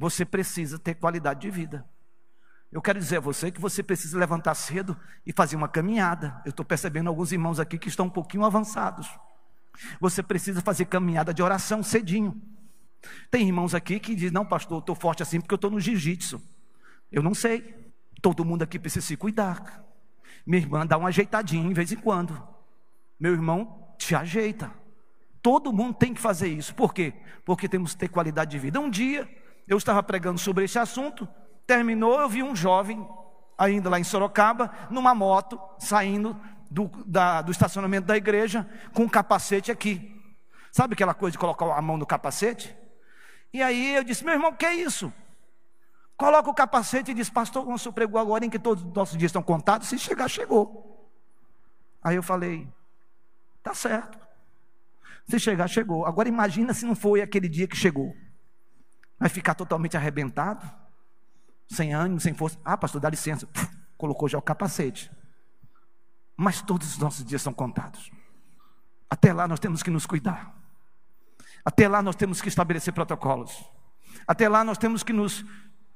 você 0.00 0.24
precisa 0.24 0.78
ter 0.78 0.94
qualidade 0.94 1.40
de 1.40 1.50
vida. 1.50 1.86
Eu 2.72 2.80
quero 2.80 2.98
dizer 2.98 3.18
a 3.18 3.20
você 3.20 3.50
que 3.50 3.60
você 3.60 3.82
precisa 3.82 4.18
levantar 4.18 4.54
cedo 4.54 4.96
e 5.26 5.32
fazer 5.32 5.56
uma 5.56 5.68
caminhada. 5.68 6.40
Eu 6.42 6.50
estou 6.50 6.64
percebendo 6.64 7.08
alguns 7.08 7.32
irmãos 7.32 7.60
aqui 7.60 7.76
que 7.76 7.88
estão 7.88 8.06
um 8.06 8.10
pouquinho 8.10 8.46
avançados. 8.46 9.06
Você 10.00 10.22
precisa 10.22 10.62
fazer 10.62 10.86
caminhada 10.86 11.34
de 11.34 11.42
oração 11.42 11.82
cedinho. 11.82 12.40
Tem 13.30 13.46
irmãos 13.46 13.74
aqui 13.74 14.00
que 14.00 14.14
dizem: 14.14 14.30
Não, 14.30 14.46
pastor, 14.46 14.78
eu 14.78 14.80
estou 14.80 14.94
forte 14.94 15.22
assim 15.22 15.38
porque 15.38 15.52
eu 15.52 15.56
estou 15.56 15.70
no 15.70 15.78
jiu-jitsu. 15.78 16.40
Eu 17.12 17.22
não 17.22 17.34
sei. 17.34 17.92
Todo 18.22 18.42
mundo 18.42 18.62
aqui 18.62 18.78
precisa 18.78 19.04
se 19.04 19.18
cuidar. 19.18 19.84
Minha 20.46 20.62
irmã 20.62 20.86
dá 20.86 20.96
uma 20.96 21.08
ajeitadinha 21.08 21.68
em 21.68 21.74
vez 21.74 21.92
em 21.92 21.96
quando. 21.96 22.42
Meu 23.18 23.34
irmão 23.34 23.94
te 23.98 24.14
ajeita. 24.14 24.72
Todo 25.42 25.70
mundo 25.74 25.92
tem 25.92 26.14
que 26.14 26.20
fazer 26.20 26.48
isso. 26.48 26.74
Por 26.74 26.94
quê? 26.94 27.12
Porque 27.44 27.68
temos 27.68 27.92
que 27.92 27.98
ter 27.98 28.08
qualidade 28.08 28.52
de 28.52 28.58
vida. 28.58 28.80
Um 28.80 28.88
dia 28.88 29.28
eu 29.70 29.78
estava 29.78 30.02
pregando 30.02 30.36
sobre 30.40 30.64
esse 30.64 30.80
assunto, 30.80 31.28
terminou, 31.64 32.20
eu 32.20 32.28
vi 32.28 32.42
um 32.42 32.56
jovem, 32.56 33.08
ainda 33.56 33.88
lá 33.88 34.00
em 34.00 34.04
Sorocaba, 34.04 34.68
numa 34.90 35.14
moto, 35.14 35.60
saindo 35.78 36.36
do, 36.68 36.90
da, 37.06 37.40
do 37.40 37.52
estacionamento 37.52 38.04
da 38.04 38.16
igreja, 38.16 38.68
com 38.92 39.04
um 39.04 39.08
capacete 39.08 39.70
aqui. 39.70 40.20
Sabe 40.72 40.94
aquela 40.94 41.14
coisa 41.14 41.32
de 41.32 41.38
colocar 41.38 41.72
a 41.72 41.80
mão 41.80 41.96
no 41.96 42.04
capacete? 42.04 42.76
E 43.52 43.62
aí 43.62 43.94
eu 43.94 44.02
disse, 44.02 44.24
meu 44.24 44.34
irmão, 44.34 44.50
o 44.50 44.56
que 44.56 44.66
é 44.66 44.74
isso? 44.74 45.12
Coloca 46.16 46.50
o 46.50 46.54
capacete 46.54 47.12
e 47.12 47.14
diz, 47.14 47.30
pastor, 47.30 47.62
como 47.62 47.76
o 47.76 47.78
senhor 47.78 47.92
pregou 47.92 48.20
agora 48.20 48.44
em 48.44 48.50
que 48.50 48.58
todos 48.58 48.84
os 48.84 48.92
nossos 48.92 49.16
dias 49.16 49.30
estão 49.30 49.42
contados, 49.42 49.86
se 49.86 49.96
chegar, 50.00 50.28
chegou. 50.28 51.08
Aí 52.02 52.16
eu 52.16 52.24
falei, 52.24 52.66
tá 53.62 53.72
certo. 53.72 54.18
Se 55.28 55.38
chegar, 55.38 55.68
chegou. 55.68 56.04
Agora 56.04 56.28
imagina 56.28 56.74
se 56.74 56.84
não 56.84 56.96
foi 56.96 57.22
aquele 57.22 57.48
dia 57.48 57.68
que 57.68 57.76
chegou. 57.76 58.12
Vai 59.20 59.28
ficar 59.28 59.54
totalmente 59.54 59.98
arrebentado, 59.98 60.68
sem 61.68 61.92
ânimo, 61.92 62.18
sem 62.18 62.32
força. 62.32 62.58
Ah, 62.64 62.76
pastor, 62.76 63.02
dá 63.02 63.10
licença. 63.10 63.46
Puf, 63.46 63.68
colocou 63.98 64.26
já 64.26 64.38
o 64.38 64.42
capacete. 64.42 65.12
Mas 66.34 66.62
todos 66.62 66.92
os 66.92 66.98
nossos 66.98 67.22
dias 67.22 67.42
são 67.42 67.52
contados. 67.52 68.10
Até 69.10 69.30
lá 69.34 69.46
nós 69.46 69.60
temos 69.60 69.82
que 69.82 69.90
nos 69.90 70.06
cuidar. 70.06 70.56
Até 71.62 71.86
lá 71.86 72.00
nós 72.00 72.16
temos 72.16 72.40
que 72.40 72.48
estabelecer 72.48 72.94
protocolos. 72.94 73.62
Até 74.26 74.48
lá 74.48 74.64
nós 74.64 74.78
temos 74.78 75.02
que 75.02 75.12
nos, 75.12 75.44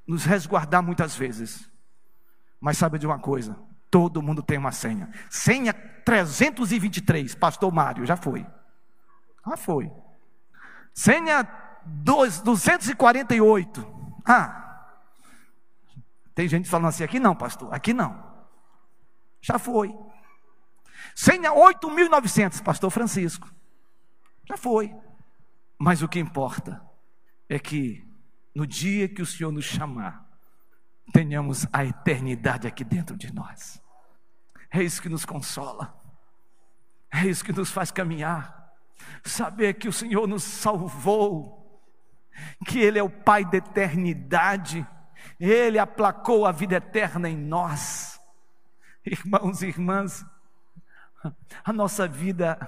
nos 0.07 0.27
resguardar 0.27 0.83
muitas 0.83 1.17
vezes. 1.17 1.67
Mas 2.61 2.77
sabe 2.77 2.99
de 2.99 3.07
uma 3.07 3.19
coisa? 3.19 3.59
Todo 3.91 4.21
mundo 4.21 4.43
tem 4.43 4.59
uma 4.59 4.73
senha. 4.73 5.09
Senha 5.31 5.73
323, 5.73 7.35
Pastor 7.37 7.73
Mário, 7.73 8.05
já 8.05 8.17
foi. 8.17 8.47
Já 9.47 9.57
foi. 9.57 9.91
Senha 10.93 11.43
248. 11.87 13.95
Ah. 14.25 14.61
Tem 16.35 16.49
gente 16.49 16.69
falando 16.69 16.89
assim, 16.89 17.05
aqui 17.05 17.21
não, 17.21 17.35
pastor, 17.35 17.73
aqui 17.73 17.93
não. 17.93 18.33
Já 19.41 19.59
foi. 19.59 19.95
Senha 21.15 21.53
8.900, 21.53 22.63
pastor 22.63 22.91
Francisco. 22.91 23.49
Já 24.49 24.57
foi. 24.57 24.95
Mas 25.79 26.03
o 26.03 26.09
que 26.09 26.19
importa 26.19 26.83
é 27.49 27.59
que 27.59 28.05
no 28.55 28.67
dia 28.67 29.09
que 29.09 29.23
o 29.23 29.27
Senhor 29.27 29.53
nos 29.53 29.65
chamar, 29.65 30.25
tenhamos 31.13 31.67
a 31.73 31.85
eternidade 31.85 32.67
aqui 32.67 32.85
dentro 32.85 33.17
de 33.17 33.33
nós. 33.33 33.81
É 34.71 34.83
isso 34.83 35.01
que 35.01 35.09
nos 35.09 35.25
consola. 35.25 36.01
É 37.13 37.27
isso 37.27 37.45
que 37.45 37.53
nos 37.53 37.71
faz 37.71 37.91
caminhar. 37.91 38.73
Saber 39.23 39.75
que 39.75 39.89
o 39.89 39.93
Senhor 39.93 40.27
nos 40.27 40.43
salvou, 40.43 41.64
que 42.67 42.79
Ele 42.79 42.99
é 42.99 43.03
o 43.03 43.11
Pai 43.11 43.45
da 43.45 43.59
eternidade, 43.59 44.87
Ele 45.39 45.79
aplacou 45.79 46.47
a 46.47 46.53
vida 46.53 46.77
eterna 46.77 47.29
em 47.29 47.37
nós. 47.37 48.21
Irmãos 49.05 49.63
e 49.63 49.67
irmãs, 49.67 50.25
a 51.65 51.73
nossa 51.73 52.09
vida 52.09 52.59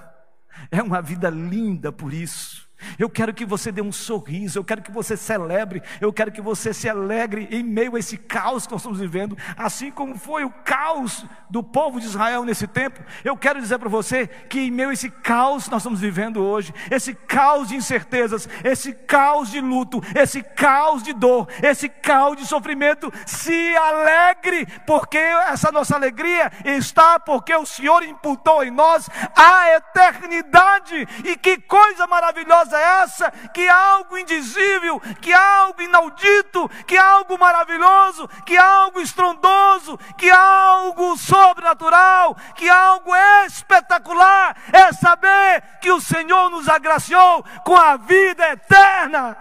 é 0.71 0.81
uma 0.81 1.01
vida 1.01 1.29
linda 1.29 1.91
por 1.91 2.13
isso. 2.13 2.66
Eu 2.99 3.09
quero 3.09 3.33
que 3.33 3.45
você 3.45 3.71
dê 3.71 3.81
um 3.81 3.91
sorriso, 3.91 4.59
eu 4.59 4.63
quero 4.63 4.81
que 4.81 4.91
você 4.91 5.17
celebre, 5.17 5.81
eu 5.99 6.11
quero 6.13 6.31
que 6.31 6.41
você 6.41 6.73
se 6.73 6.87
alegre 6.87 7.47
em 7.51 7.63
meio 7.63 7.95
a 7.95 7.99
esse 7.99 8.17
caos 8.17 8.65
que 8.65 8.71
nós 8.71 8.81
estamos 8.81 8.99
vivendo, 8.99 9.37
assim 9.57 9.91
como 9.91 10.17
foi 10.17 10.43
o 10.43 10.49
caos 10.49 11.25
do 11.49 11.63
povo 11.63 11.99
de 11.99 12.05
Israel 12.05 12.43
nesse 12.43 12.67
tempo. 12.67 13.01
Eu 13.23 13.35
quero 13.37 13.59
dizer 13.59 13.79
para 13.79 13.89
você 13.89 14.27
que 14.27 14.59
em 14.59 14.71
meio 14.71 14.89
a 14.89 14.93
esse 14.93 15.09
caos 15.09 15.65
que 15.65 15.71
nós 15.71 15.81
estamos 15.81 15.99
vivendo 15.99 16.43
hoje, 16.43 16.73
esse 16.91 17.13
caos 17.13 17.69
de 17.69 17.75
incertezas, 17.75 18.47
esse 18.63 18.93
caos 18.93 19.49
de 19.49 19.61
luto, 19.61 20.01
esse 20.15 20.41
caos 20.41 21.01
de 21.01 21.13
dor, 21.13 21.47
esse 21.63 21.89
caos 21.89 22.37
de 22.37 22.45
sofrimento, 22.45 23.11
se 23.25 23.75
alegre, 23.75 24.65
porque 24.85 25.17
essa 25.17 25.71
nossa 25.71 25.95
alegria 25.95 26.51
está 26.65 27.19
porque 27.19 27.55
o 27.55 27.65
Senhor 27.65 28.03
imputou 28.03 28.63
em 28.63 28.71
nós 28.71 29.09
a 29.35 29.75
eternidade, 29.75 31.07
e 31.25 31.35
que 31.35 31.57
coisa 31.57 32.05
maravilhosa 32.07 32.66
é 32.73 33.01
essa? 33.03 33.31
Que 33.53 33.67
algo 33.67 34.17
indizível, 34.17 34.99
que 35.21 35.33
algo 35.33 35.81
inaudito, 35.81 36.69
que 36.85 36.97
algo 36.97 37.37
maravilhoso, 37.37 38.27
que 38.45 38.57
algo 38.57 38.99
estrondoso, 38.99 39.97
que 40.17 40.29
algo 40.29 41.17
sobrenatural, 41.17 42.35
que 42.55 42.69
algo 42.69 43.15
espetacular 43.45 44.55
é 44.71 44.91
saber 44.93 45.61
que 45.81 45.91
o 45.91 46.01
Senhor 46.01 46.49
nos 46.49 46.67
agraciou 46.67 47.43
com 47.63 47.75
a 47.75 47.97
vida 47.97 48.47
eterna. 48.49 49.37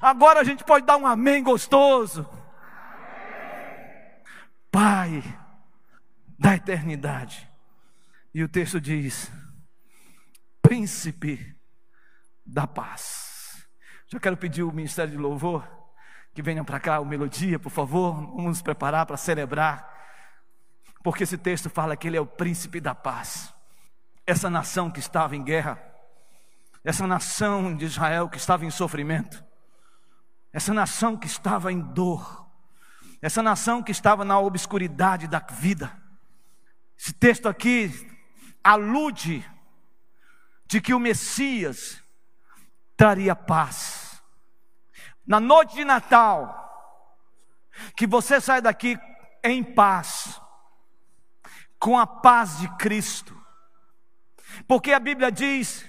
Agora 0.00 0.40
a 0.40 0.44
gente 0.44 0.62
pode 0.64 0.84
dar 0.84 0.96
um 0.96 1.06
amém 1.06 1.42
gostoso. 1.42 2.28
Pai 4.70 5.22
da 6.38 6.54
eternidade. 6.54 7.48
E 8.34 8.42
o 8.42 8.48
texto 8.48 8.80
diz: 8.80 9.30
Príncipe 10.60 11.53
da 12.44 12.66
paz. 12.66 13.66
Já 14.06 14.20
quero 14.20 14.36
pedir 14.36 14.62
o 14.62 14.72
Ministério 14.72 15.10
de 15.10 15.16
Louvor 15.16 15.66
que 16.34 16.42
venham 16.42 16.64
para 16.64 16.80
cá, 16.80 16.98
o 16.98 17.06
Melodia, 17.06 17.58
por 17.58 17.70
favor, 17.70 18.14
vamos 18.14 18.44
nos 18.44 18.62
preparar 18.62 19.06
para 19.06 19.16
celebrar, 19.16 19.88
porque 21.02 21.22
esse 21.22 21.38
texto 21.38 21.70
fala 21.70 21.96
que 21.96 22.08
ele 22.08 22.16
é 22.16 22.20
o 22.20 22.26
príncipe 22.26 22.80
da 22.80 22.94
paz. 22.94 23.54
Essa 24.26 24.50
nação 24.50 24.90
que 24.90 24.98
estava 24.98 25.36
em 25.36 25.44
guerra, 25.44 25.80
essa 26.82 27.06
nação 27.06 27.74
de 27.76 27.84
Israel 27.84 28.28
que 28.28 28.36
estava 28.36 28.64
em 28.64 28.70
sofrimento, 28.70 29.44
essa 30.52 30.74
nação 30.74 31.16
que 31.16 31.26
estava 31.26 31.72
em 31.72 31.80
dor, 31.80 32.44
essa 33.22 33.42
nação 33.42 33.82
que 33.82 33.90
estava 33.90 34.24
na 34.24 34.38
obscuridade 34.38 35.26
da 35.26 35.38
vida. 35.38 35.90
Esse 36.98 37.12
texto 37.12 37.48
aqui 37.48 37.90
alude 38.62 39.44
de 40.66 40.80
que 40.80 40.92
o 40.92 41.00
Messias 41.00 42.03
traria 42.96 43.34
paz. 43.34 44.22
Na 45.26 45.40
noite 45.40 45.74
de 45.74 45.84
Natal, 45.84 46.60
que 47.96 48.06
você 48.06 48.40
sai 48.40 48.60
daqui 48.60 48.98
em 49.42 49.62
paz, 49.62 50.40
com 51.78 51.98
a 51.98 52.06
paz 52.06 52.58
de 52.58 52.68
Cristo, 52.76 53.38
porque 54.68 54.92
a 54.92 55.00
Bíblia 55.00 55.32
diz 55.32 55.88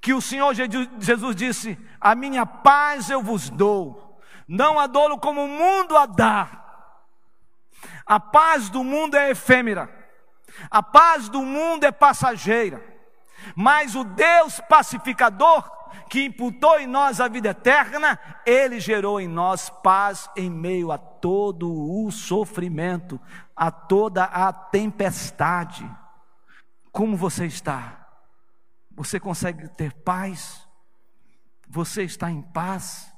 que 0.00 0.12
o 0.12 0.20
Senhor 0.20 0.54
Jesus 0.54 1.34
disse: 1.36 1.78
A 2.00 2.14
minha 2.14 2.46
paz 2.46 3.10
eu 3.10 3.22
vos 3.22 3.50
dou, 3.50 4.20
não 4.46 4.78
a 4.78 4.86
dou 4.86 5.18
como 5.18 5.44
o 5.44 5.48
mundo 5.48 5.96
a 5.96 6.06
dá. 6.06 6.60
A 8.06 8.20
paz 8.20 8.68
do 8.68 8.84
mundo 8.84 9.16
é 9.16 9.30
efêmera, 9.30 9.88
a 10.70 10.82
paz 10.82 11.28
do 11.28 11.42
mundo 11.42 11.84
é 11.84 11.92
passageira, 11.92 12.84
mas 13.56 13.94
o 13.94 14.04
Deus 14.04 14.60
pacificador 14.68 15.73
que 16.08 16.24
imputou 16.24 16.78
em 16.78 16.86
nós 16.86 17.20
a 17.20 17.28
vida 17.28 17.50
eterna, 17.50 18.18
ele 18.46 18.80
gerou 18.80 19.20
em 19.20 19.28
nós 19.28 19.70
paz 19.70 20.28
em 20.36 20.50
meio 20.50 20.92
a 20.92 20.98
todo 20.98 21.70
o 21.72 22.10
sofrimento, 22.10 23.20
a 23.56 23.70
toda 23.70 24.24
a 24.24 24.52
tempestade. 24.52 25.88
Como 26.92 27.16
você 27.16 27.46
está? 27.46 28.08
Você 28.92 29.18
consegue 29.18 29.68
ter 29.68 29.92
paz? 29.92 30.68
Você 31.68 32.04
está 32.04 32.30
em 32.30 32.42
paz? 32.42 33.12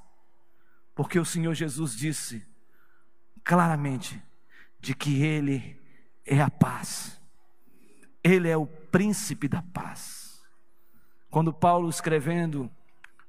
Porque 0.94 1.18
o 1.18 1.24
Senhor 1.24 1.52
Jesus 1.52 1.94
disse 1.94 2.46
claramente 3.44 4.22
de 4.80 4.94
que 4.94 5.22
Ele 5.22 5.78
é 6.24 6.40
a 6.40 6.50
paz, 6.50 7.20
Ele 8.24 8.48
é 8.48 8.56
o 8.56 8.66
príncipe 8.66 9.46
da 9.46 9.62
paz. 9.62 10.25
Quando 11.36 11.52
Paulo 11.52 11.90
escrevendo 11.90 12.70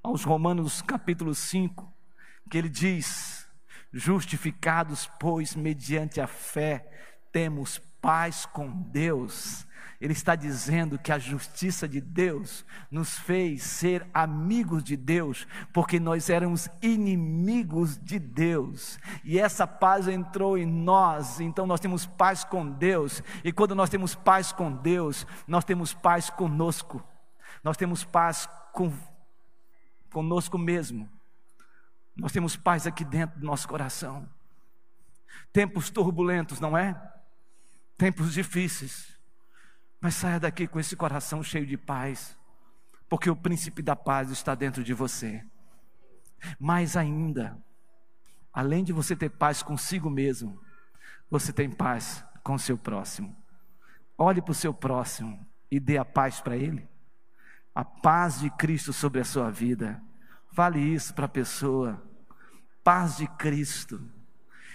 aos 0.01 0.23
Romanos 0.23 0.81
capítulo 0.81 1.35
5, 1.35 1.93
que 2.49 2.57
ele 2.57 2.69
diz: 2.69 3.45
Justificados, 3.91 5.11
pois, 5.19 5.57
mediante 5.57 6.21
a 6.21 6.25
fé, 6.25 6.89
temos 7.33 7.79
paz 8.01 8.45
com 8.45 8.71
Deus. 8.71 9.67
Ele 9.99 10.13
está 10.13 10.35
dizendo 10.35 10.97
que 10.97 11.11
a 11.11 11.19
justiça 11.19 11.85
de 11.85 11.99
Deus 11.99 12.65
nos 12.89 13.19
fez 13.19 13.63
ser 13.63 14.07
amigos 14.13 14.85
de 14.85 14.95
Deus, 14.95 15.45
porque 15.73 15.99
nós 15.99 16.29
éramos 16.29 16.69
inimigos 16.81 17.97
de 17.97 18.19
Deus, 18.19 18.97
e 19.21 19.37
essa 19.37 19.67
paz 19.67 20.07
entrou 20.07 20.57
em 20.57 20.65
nós, 20.65 21.41
então 21.41 21.67
nós 21.67 21.81
temos 21.81 22.05
paz 22.05 22.45
com 22.45 22.69
Deus, 22.71 23.21
e 23.43 23.51
quando 23.51 23.75
nós 23.75 23.89
temos 23.89 24.15
paz 24.15 24.53
com 24.53 24.71
Deus, 24.71 25.27
nós 25.45 25.65
temos 25.65 25.93
paz 25.93 26.29
conosco. 26.29 27.03
Nós 27.67 27.75
temos 27.75 28.06
paz 28.06 28.47
com, 28.71 28.97
conosco 30.10 30.58
mesmo. 30.58 31.10
Nós 32.15 32.32
temos 32.32 32.56
paz 32.56 32.88
aqui 32.88 33.03
dentro 33.03 33.41
do 33.41 33.45
nosso 33.45 33.67
coração. 33.67 34.25
Tempos 35.51 35.89
turbulentos, 35.89 36.62
não 36.62 36.77
é? 36.77 36.95
Tempos 37.97 38.32
difíceis. 38.32 39.19
Mas 39.99 40.15
saia 40.15 40.39
daqui 40.39 40.65
com 40.65 40.80
esse 40.80 40.95
coração 40.95 41.43
cheio 41.43 41.65
de 41.65 41.75
paz, 41.75 42.39
porque 43.10 43.29
o 43.29 43.35
príncipe 43.35 43.81
da 43.81 43.98
paz 43.98 44.31
está 44.31 44.56
dentro 44.56 44.81
de 44.81 44.94
você. 44.94 45.44
Mais 46.58 46.96
ainda, 46.96 47.62
além 48.54 48.81
de 48.81 48.94
você 48.94 49.13
ter 49.13 49.31
paz 49.31 49.62
consigo 49.62 50.10
mesmo, 50.10 50.58
você 51.29 51.52
tem 51.52 51.69
paz 51.69 52.23
com 52.46 52.54
o 52.54 52.60
seu 52.60 52.77
próximo. 52.77 53.35
Olhe 54.17 54.41
para 54.41 54.54
o 54.54 54.56
seu 54.56 54.73
próximo 54.73 55.46
e 55.69 55.81
dê 55.81 55.98
a 55.98 56.06
paz 56.06 56.39
para 56.39 56.56
ele 56.56 56.87
a 57.78 57.86
paz 57.86 58.40
de 58.40 58.50
Cristo 58.50 58.92
sobre 58.92 59.21
a 59.21 59.23
sua 59.23 59.52
vida. 59.52 60.02
Fale 60.52 60.80
isso 60.80 61.13
para 61.13 61.25
a 61.25 61.30
pessoa. 61.30 62.04
Paz 62.84 63.17
de 63.17 63.28
Cristo. 63.28 64.02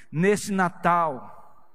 Neste 0.08 0.52
Natal, 0.52 1.66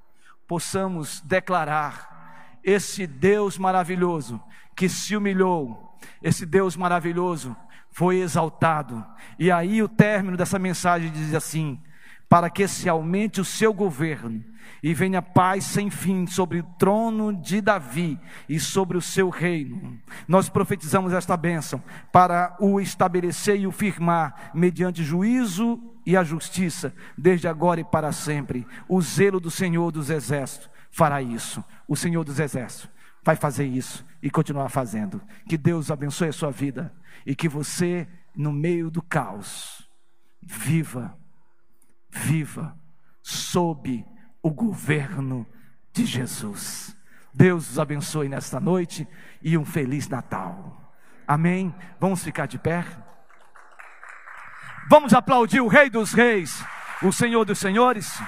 possamos 0.47 1.19
declarar 1.19 2.59
esse 2.63 3.05
Deus 3.05 3.57
maravilhoso 3.57 4.41
que 4.73 4.87
se 4.87 5.17
humilhou, 5.17 5.99
esse 6.23 6.45
Deus 6.45 6.77
maravilhoso 6.77 7.53
foi 7.91 8.19
exaltado. 8.19 9.05
E 9.37 9.51
aí 9.51 9.83
o 9.83 9.89
término 9.89 10.37
dessa 10.37 10.57
mensagem 10.57 11.11
diz 11.11 11.33
assim: 11.33 11.83
para 12.29 12.49
que 12.49 12.69
se 12.69 12.87
aumente 12.87 13.41
o 13.41 13.45
seu 13.45 13.73
governo 13.73 14.45
e 14.81 14.93
venha 14.93 15.21
paz 15.21 15.63
sem 15.63 15.89
fim 15.89 16.27
sobre 16.27 16.59
o 16.59 16.63
trono 16.77 17.33
de 17.33 17.61
Davi 17.61 18.19
e 18.47 18.59
sobre 18.59 18.97
o 18.97 19.01
seu 19.01 19.29
reino. 19.29 19.99
Nós 20.27 20.49
profetizamos 20.49 21.13
esta 21.13 21.35
bênção 21.35 21.81
para 22.11 22.55
o 22.59 22.79
estabelecer 22.79 23.59
e 23.59 23.67
o 23.67 23.71
firmar 23.71 24.51
mediante 24.53 25.03
juízo 25.03 25.79
e 26.05 26.15
a 26.15 26.23
justiça, 26.23 26.93
desde 27.17 27.47
agora 27.47 27.81
e 27.81 27.83
para 27.83 28.11
sempre. 28.11 28.65
O 28.87 29.01
zelo 29.01 29.39
do 29.39 29.51
Senhor 29.51 29.91
dos 29.91 30.09
Exércitos 30.09 30.69
fará 30.89 31.21
isso. 31.21 31.63
O 31.87 31.95
Senhor 31.95 32.23
dos 32.23 32.39
Exércitos 32.39 32.89
vai 33.23 33.35
fazer 33.35 33.65
isso 33.65 34.05
e 34.23 34.29
continuar 34.29 34.69
fazendo. 34.69 35.21
Que 35.49 35.57
Deus 35.57 35.91
abençoe 35.91 36.29
a 36.29 36.33
sua 36.33 36.49
vida 36.49 36.93
e 37.25 37.35
que 37.35 37.49
você, 37.49 38.07
no 38.33 38.53
meio 38.53 38.89
do 38.89 39.01
caos, 39.01 39.85
viva, 40.41 41.17
viva 42.09 42.73
sob 43.21 44.05
o 44.41 44.49
governo 44.49 45.45
de 45.93 46.05
Jesus. 46.05 46.95
Deus 47.33 47.71
os 47.71 47.79
abençoe 47.79 48.27
nesta 48.27 48.59
noite 48.59 49.07
e 49.41 49.57
um 49.57 49.65
feliz 49.65 50.07
Natal. 50.07 50.93
Amém? 51.27 51.73
Vamos 51.99 52.23
ficar 52.23 52.47
de 52.47 52.57
pé? 52.57 52.85
Vamos 54.89 55.13
aplaudir 55.13 55.61
o 55.61 55.67
Rei 55.67 55.89
dos 55.89 56.13
Reis, 56.13 56.63
o 57.03 57.11
Senhor 57.11 57.43
dos 57.45 57.59
Senhores. 57.59 58.19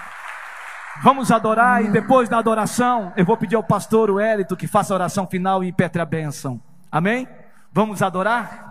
Vamos 1.01 1.31
adorar 1.31 1.83
e 1.83 1.89
depois 1.89 2.27
da 2.27 2.37
adoração, 2.37 3.13
eu 3.15 3.25
vou 3.25 3.37
pedir 3.37 3.55
ao 3.55 3.63
pastor 3.63 4.11
Wellington 4.11 4.55
que 4.55 4.67
faça 4.67 4.93
a 4.93 4.95
oração 4.95 5.25
final 5.25 5.63
e 5.63 5.69
impetre 5.69 6.01
a 6.01 6.05
bênção. 6.05 6.61
Amém? 6.91 7.27
Vamos 7.71 8.01
adorar? 8.01 8.68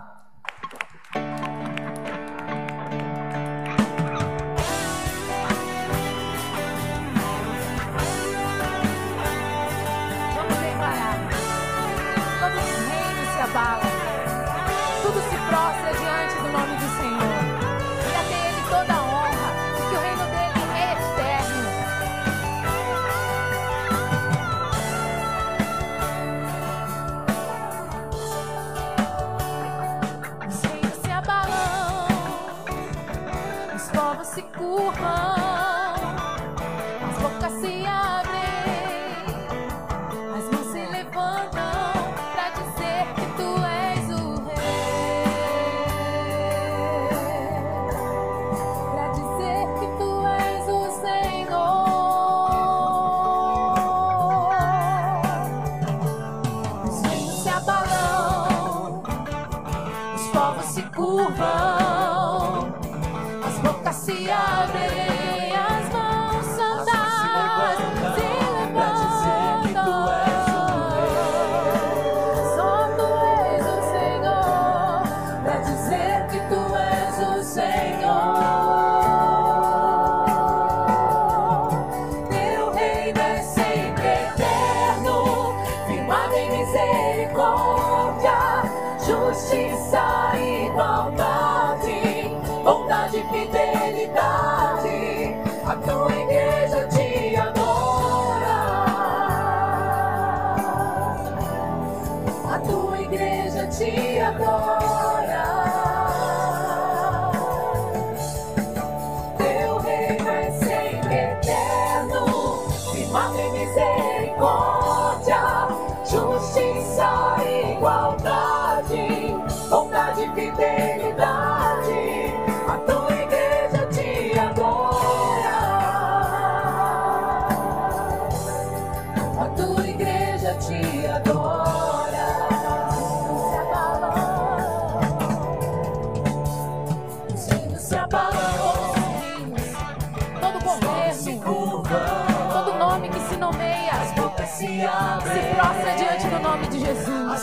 Fidelidade, 146.57 147.11
a 147.29 147.37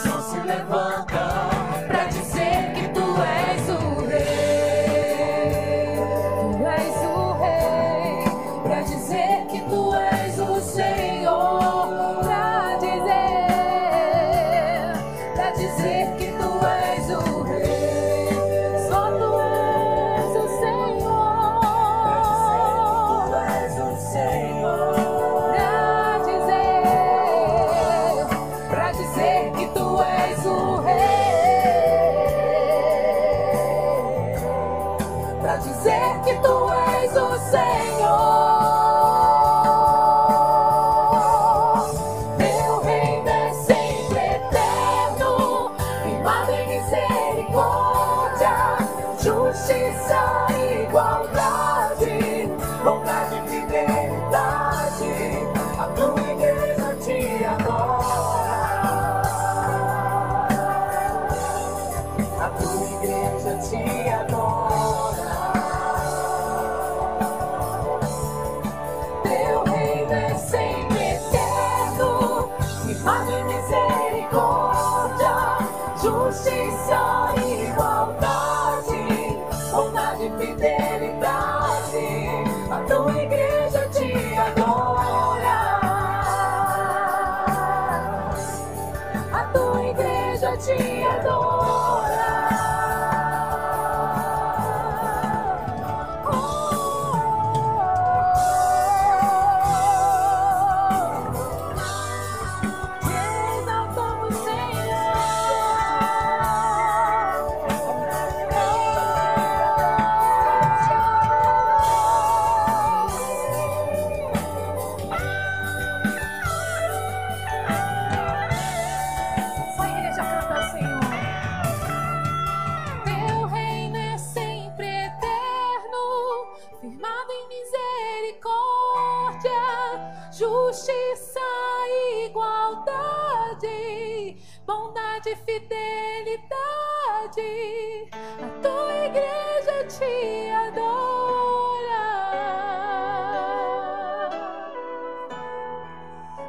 tua 62.57 62.87
igreja 62.89 63.51
te 63.69 64.16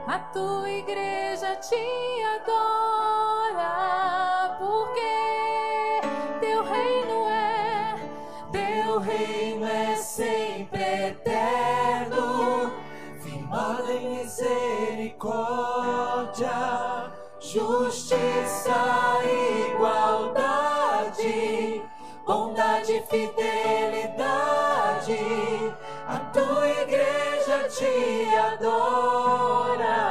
A 0.08 0.18
tua 0.32 0.70
igreja 0.70 1.54
te 1.56 1.76
adora, 2.40 3.68
porque 4.58 6.00
teu 6.40 6.64
reino 6.64 7.28
é, 7.28 7.94
teu 8.50 9.00
reino 9.00 9.66
é 9.66 9.94
sempre 9.96 10.82
eterno, 11.08 12.72
firmado 13.20 13.92
em 13.92 14.16
misericórdia, 14.16 17.12
justiça 17.38 18.72
igualdade, 19.74 21.22
bondade 22.24 22.94
e 22.94 23.02
fidelidade. 23.02 24.07
Te 27.68 28.34
adora. 28.34 30.07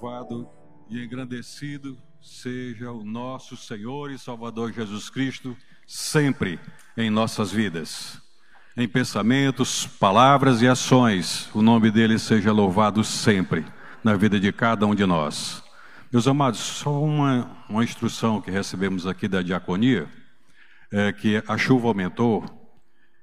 Louvado 0.00 0.48
e 0.88 1.02
engrandecido 1.02 1.98
seja 2.22 2.92
o 2.92 3.02
nosso 3.02 3.56
Senhor 3.56 4.12
e 4.12 4.18
Salvador 4.18 4.72
Jesus 4.72 5.10
Cristo, 5.10 5.56
sempre 5.88 6.60
em 6.96 7.10
nossas 7.10 7.50
vidas. 7.50 8.22
Em 8.76 8.86
pensamentos, 8.86 9.88
palavras 9.88 10.62
e 10.62 10.68
ações, 10.68 11.52
o 11.52 11.62
nome 11.62 11.90
dele 11.90 12.16
seja 12.16 12.52
louvado 12.52 13.02
sempre 13.02 13.64
na 14.04 14.14
vida 14.14 14.38
de 14.38 14.52
cada 14.52 14.86
um 14.86 14.94
de 14.94 15.04
nós. 15.04 15.64
Meus 16.12 16.28
amados, 16.28 16.60
só 16.60 17.02
uma, 17.02 17.50
uma 17.68 17.82
instrução 17.82 18.40
que 18.40 18.52
recebemos 18.52 19.04
aqui 19.04 19.26
da 19.26 19.42
diaconia, 19.42 20.08
é 20.92 21.12
que 21.12 21.42
a 21.48 21.58
chuva 21.58 21.88
aumentou 21.88 22.44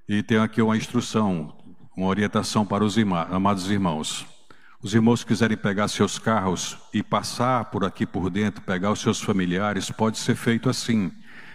e 0.09 0.21
tem 0.21 0.39
aqui 0.39 0.61
uma 0.61 0.75
instrução, 0.75 1.55
uma 1.95 2.07
orientação 2.07 2.65
para 2.65 2.83
os 2.83 2.97
irmã, 2.97 3.25
amados 3.31 3.71
irmãos. 3.71 4.34
Os 4.85 4.93
irmãos 4.93 5.23
quiserem 5.23 5.57
pegar 5.57 5.87
seus 5.87 6.19
carros 6.19 6.77
e 6.93 7.01
passar 7.01 7.65
por 7.71 7.83
aqui 7.83 8.05
por 8.05 8.29
dentro, 8.29 8.61
pegar 8.61 8.91
os 8.91 9.01
seus 9.01 9.19
familiares, 9.19 9.89
pode 9.89 10.19
ser 10.19 10.35
feito 10.35 10.69
assim. 10.69 11.11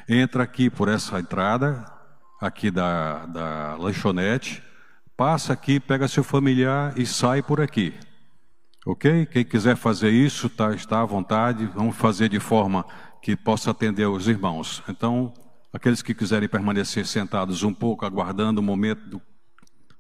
Entra 0.09 0.43
aqui 0.43 0.69
por 0.69 0.89
essa 0.89 1.21
entrada, 1.21 1.85
aqui 2.41 2.73
da, 2.73 3.27
da 3.27 3.77
lanchonete, 3.77 4.61
passa 5.17 5.53
aqui, 5.53 5.79
pega 5.79 6.09
seu 6.09 6.25
familiar 6.25 6.93
e 6.99 7.07
sai 7.07 7.41
por 7.41 7.61
aqui. 7.61 7.95
Ok? 8.85 9.27
Quem 9.27 9.45
quiser 9.45 9.77
fazer 9.77 10.11
isso, 10.11 10.49
tá, 10.49 10.75
está 10.75 11.01
à 11.01 11.05
vontade. 11.05 11.71
Vamos 11.73 11.95
fazer 11.95 12.29
de 12.29 12.41
forma 12.41 12.85
que 13.23 13.37
possa 13.37 13.71
atender 13.71 14.09
os 14.09 14.27
irmãos. 14.27 14.83
Então, 14.89 15.33
aqueles 15.73 16.03
que 16.03 16.15
quiserem 16.15 16.49
permanecer 16.49 17.07
sentados 17.07 17.63
um 17.63 17.73
pouco, 17.73 18.05
aguardando 18.05 18.61
o 18.61 18.65
momento 18.65 19.09
do 19.09 19.23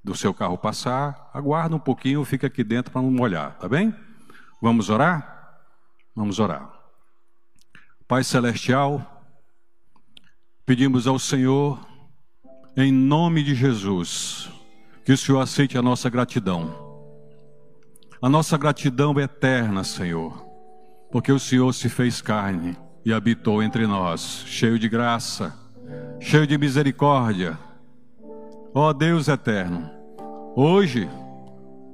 do 0.02 0.14
seu 0.14 0.32
carro 0.32 0.56
passar, 0.56 1.30
aguarda 1.32 1.76
um 1.76 1.80
pouquinho, 1.80 2.24
fica 2.24 2.46
aqui 2.46 2.64
dentro 2.64 2.90
para 2.90 3.02
não 3.02 3.10
molhar, 3.10 3.58
tá 3.58 3.68
bem? 3.68 3.94
Vamos 4.60 4.88
orar? 4.88 5.60
Vamos 6.16 6.38
orar. 6.38 6.70
Pai 8.08 8.24
Celestial, 8.24 9.24
pedimos 10.64 11.06
ao 11.06 11.18
Senhor, 11.18 11.78
em 12.76 12.90
nome 12.90 13.42
de 13.42 13.54
Jesus, 13.54 14.50
que 15.04 15.12
o 15.12 15.18
Senhor 15.18 15.40
aceite 15.40 15.76
a 15.78 15.82
nossa 15.82 16.08
gratidão. 16.08 16.88
A 18.22 18.28
nossa 18.28 18.56
gratidão 18.58 19.18
é 19.18 19.22
eterna, 19.22 19.84
Senhor, 19.84 20.46
porque 21.12 21.30
o 21.30 21.38
Senhor 21.38 21.72
se 21.72 21.88
fez 21.88 22.20
carne 22.20 22.76
e 23.04 23.12
habitou 23.12 23.62
entre 23.62 23.86
nós, 23.86 24.44
cheio 24.46 24.78
de 24.78 24.88
graça, 24.88 25.54
cheio 26.20 26.46
de 26.46 26.58
misericórdia 26.58 27.58
Ó 28.72 28.92
Deus 28.92 29.26
eterno, 29.26 29.90
hoje 30.54 31.10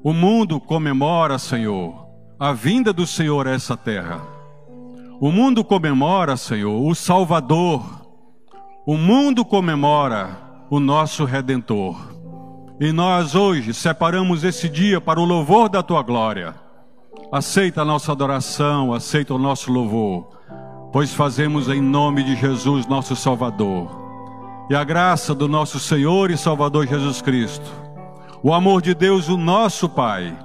o 0.04 0.12
mundo 0.12 0.60
comemora, 0.60 1.38
Senhor, 1.38 2.06
a 2.38 2.52
vinda 2.52 2.92
do 2.92 3.06
Senhor 3.06 3.48
a 3.48 3.52
essa 3.52 3.78
terra. 3.78 4.20
O 5.18 5.32
mundo 5.32 5.64
comemora, 5.64 6.36
Senhor, 6.36 6.86
o 6.86 6.94
Salvador. 6.94 7.82
O 8.86 8.98
mundo 8.98 9.42
comemora 9.42 10.36
o 10.68 10.78
nosso 10.78 11.24
Redentor. 11.24 11.96
E 12.78 12.92
nós 12.92 13.34
hoje 13.34 13.72
separamos 13.72 14.44
esse 14.44 14.68
dia 14.68 15.00
para 15.00 15.18
o 15.18 15.24
louvor 15.24 15.70
da 15.70 15.82
tua 15.82 16.02
glória. 16.02 16.54
Aceita 17.32 17.80
a 17.80 17.84
nossa 17.86 18.12
adoração, 18.12 18.92
aceita 18.92 19.32
o 19.32 19.38
nosso 19.38 19.72
louvor, 19.72 20.28
pois 20.92 21.14
fazemos 21.14 21.70
em 21.70 21.80
nome 21.80 22.22
de 22.22 22.36
Jesus, 22.36 22.86
nosso 22.86 23.16
Salvador 23.16 24.05
e 24.68 24.74
a 24.74 24.82
graça 24.82 25.34
do 25.34 25.46
nosso 25.48 25.78
Senhor 25.78 26.30
e 26.30 26.36
Salvador 26.36 26.86
Jesus 26.86 27.22
Cristo, 27.22 27.70
o 28.42 28.52
amor 28.52 28.82
de 28.82 28.94
Deus, 28.94 29.28
o 29.28 29.36
nosso 29.36 29.88
Pai, 29.88 30.36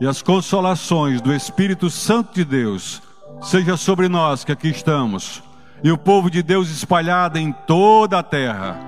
e 0.00 0.06
as 0.06 0.20
consolações 0.20 1.20
do 1.20 1.32
Espírito 1.32 1.88
Santo 1.88 2.34
de 2.34 2.44
Deus, 2.44 3.02
seja 3.40 3.76
sobre 3.76 4.08
nós 4.08 4.44
que 4.44 4.52
aqui 4.52 4.68
estamos, 4.68 5.42
e 5.82 5.90
o 5.90 5.98
povo 5.98 6.30
de 6.30 6.42
Deus 6.42 6.70
espalhado 6.70 7.38
em 7.38 7.52
toda 7.52 8.18
a 8.18 8.22
terra, 8.22 8.78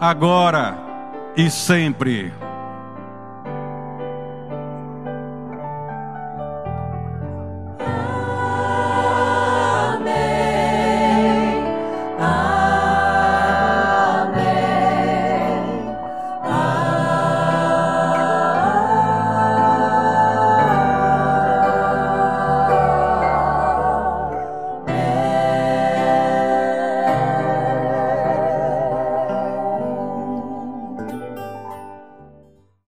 agora 0.00 0.78
e 1.36 1.50
sempre. 1.50 2.32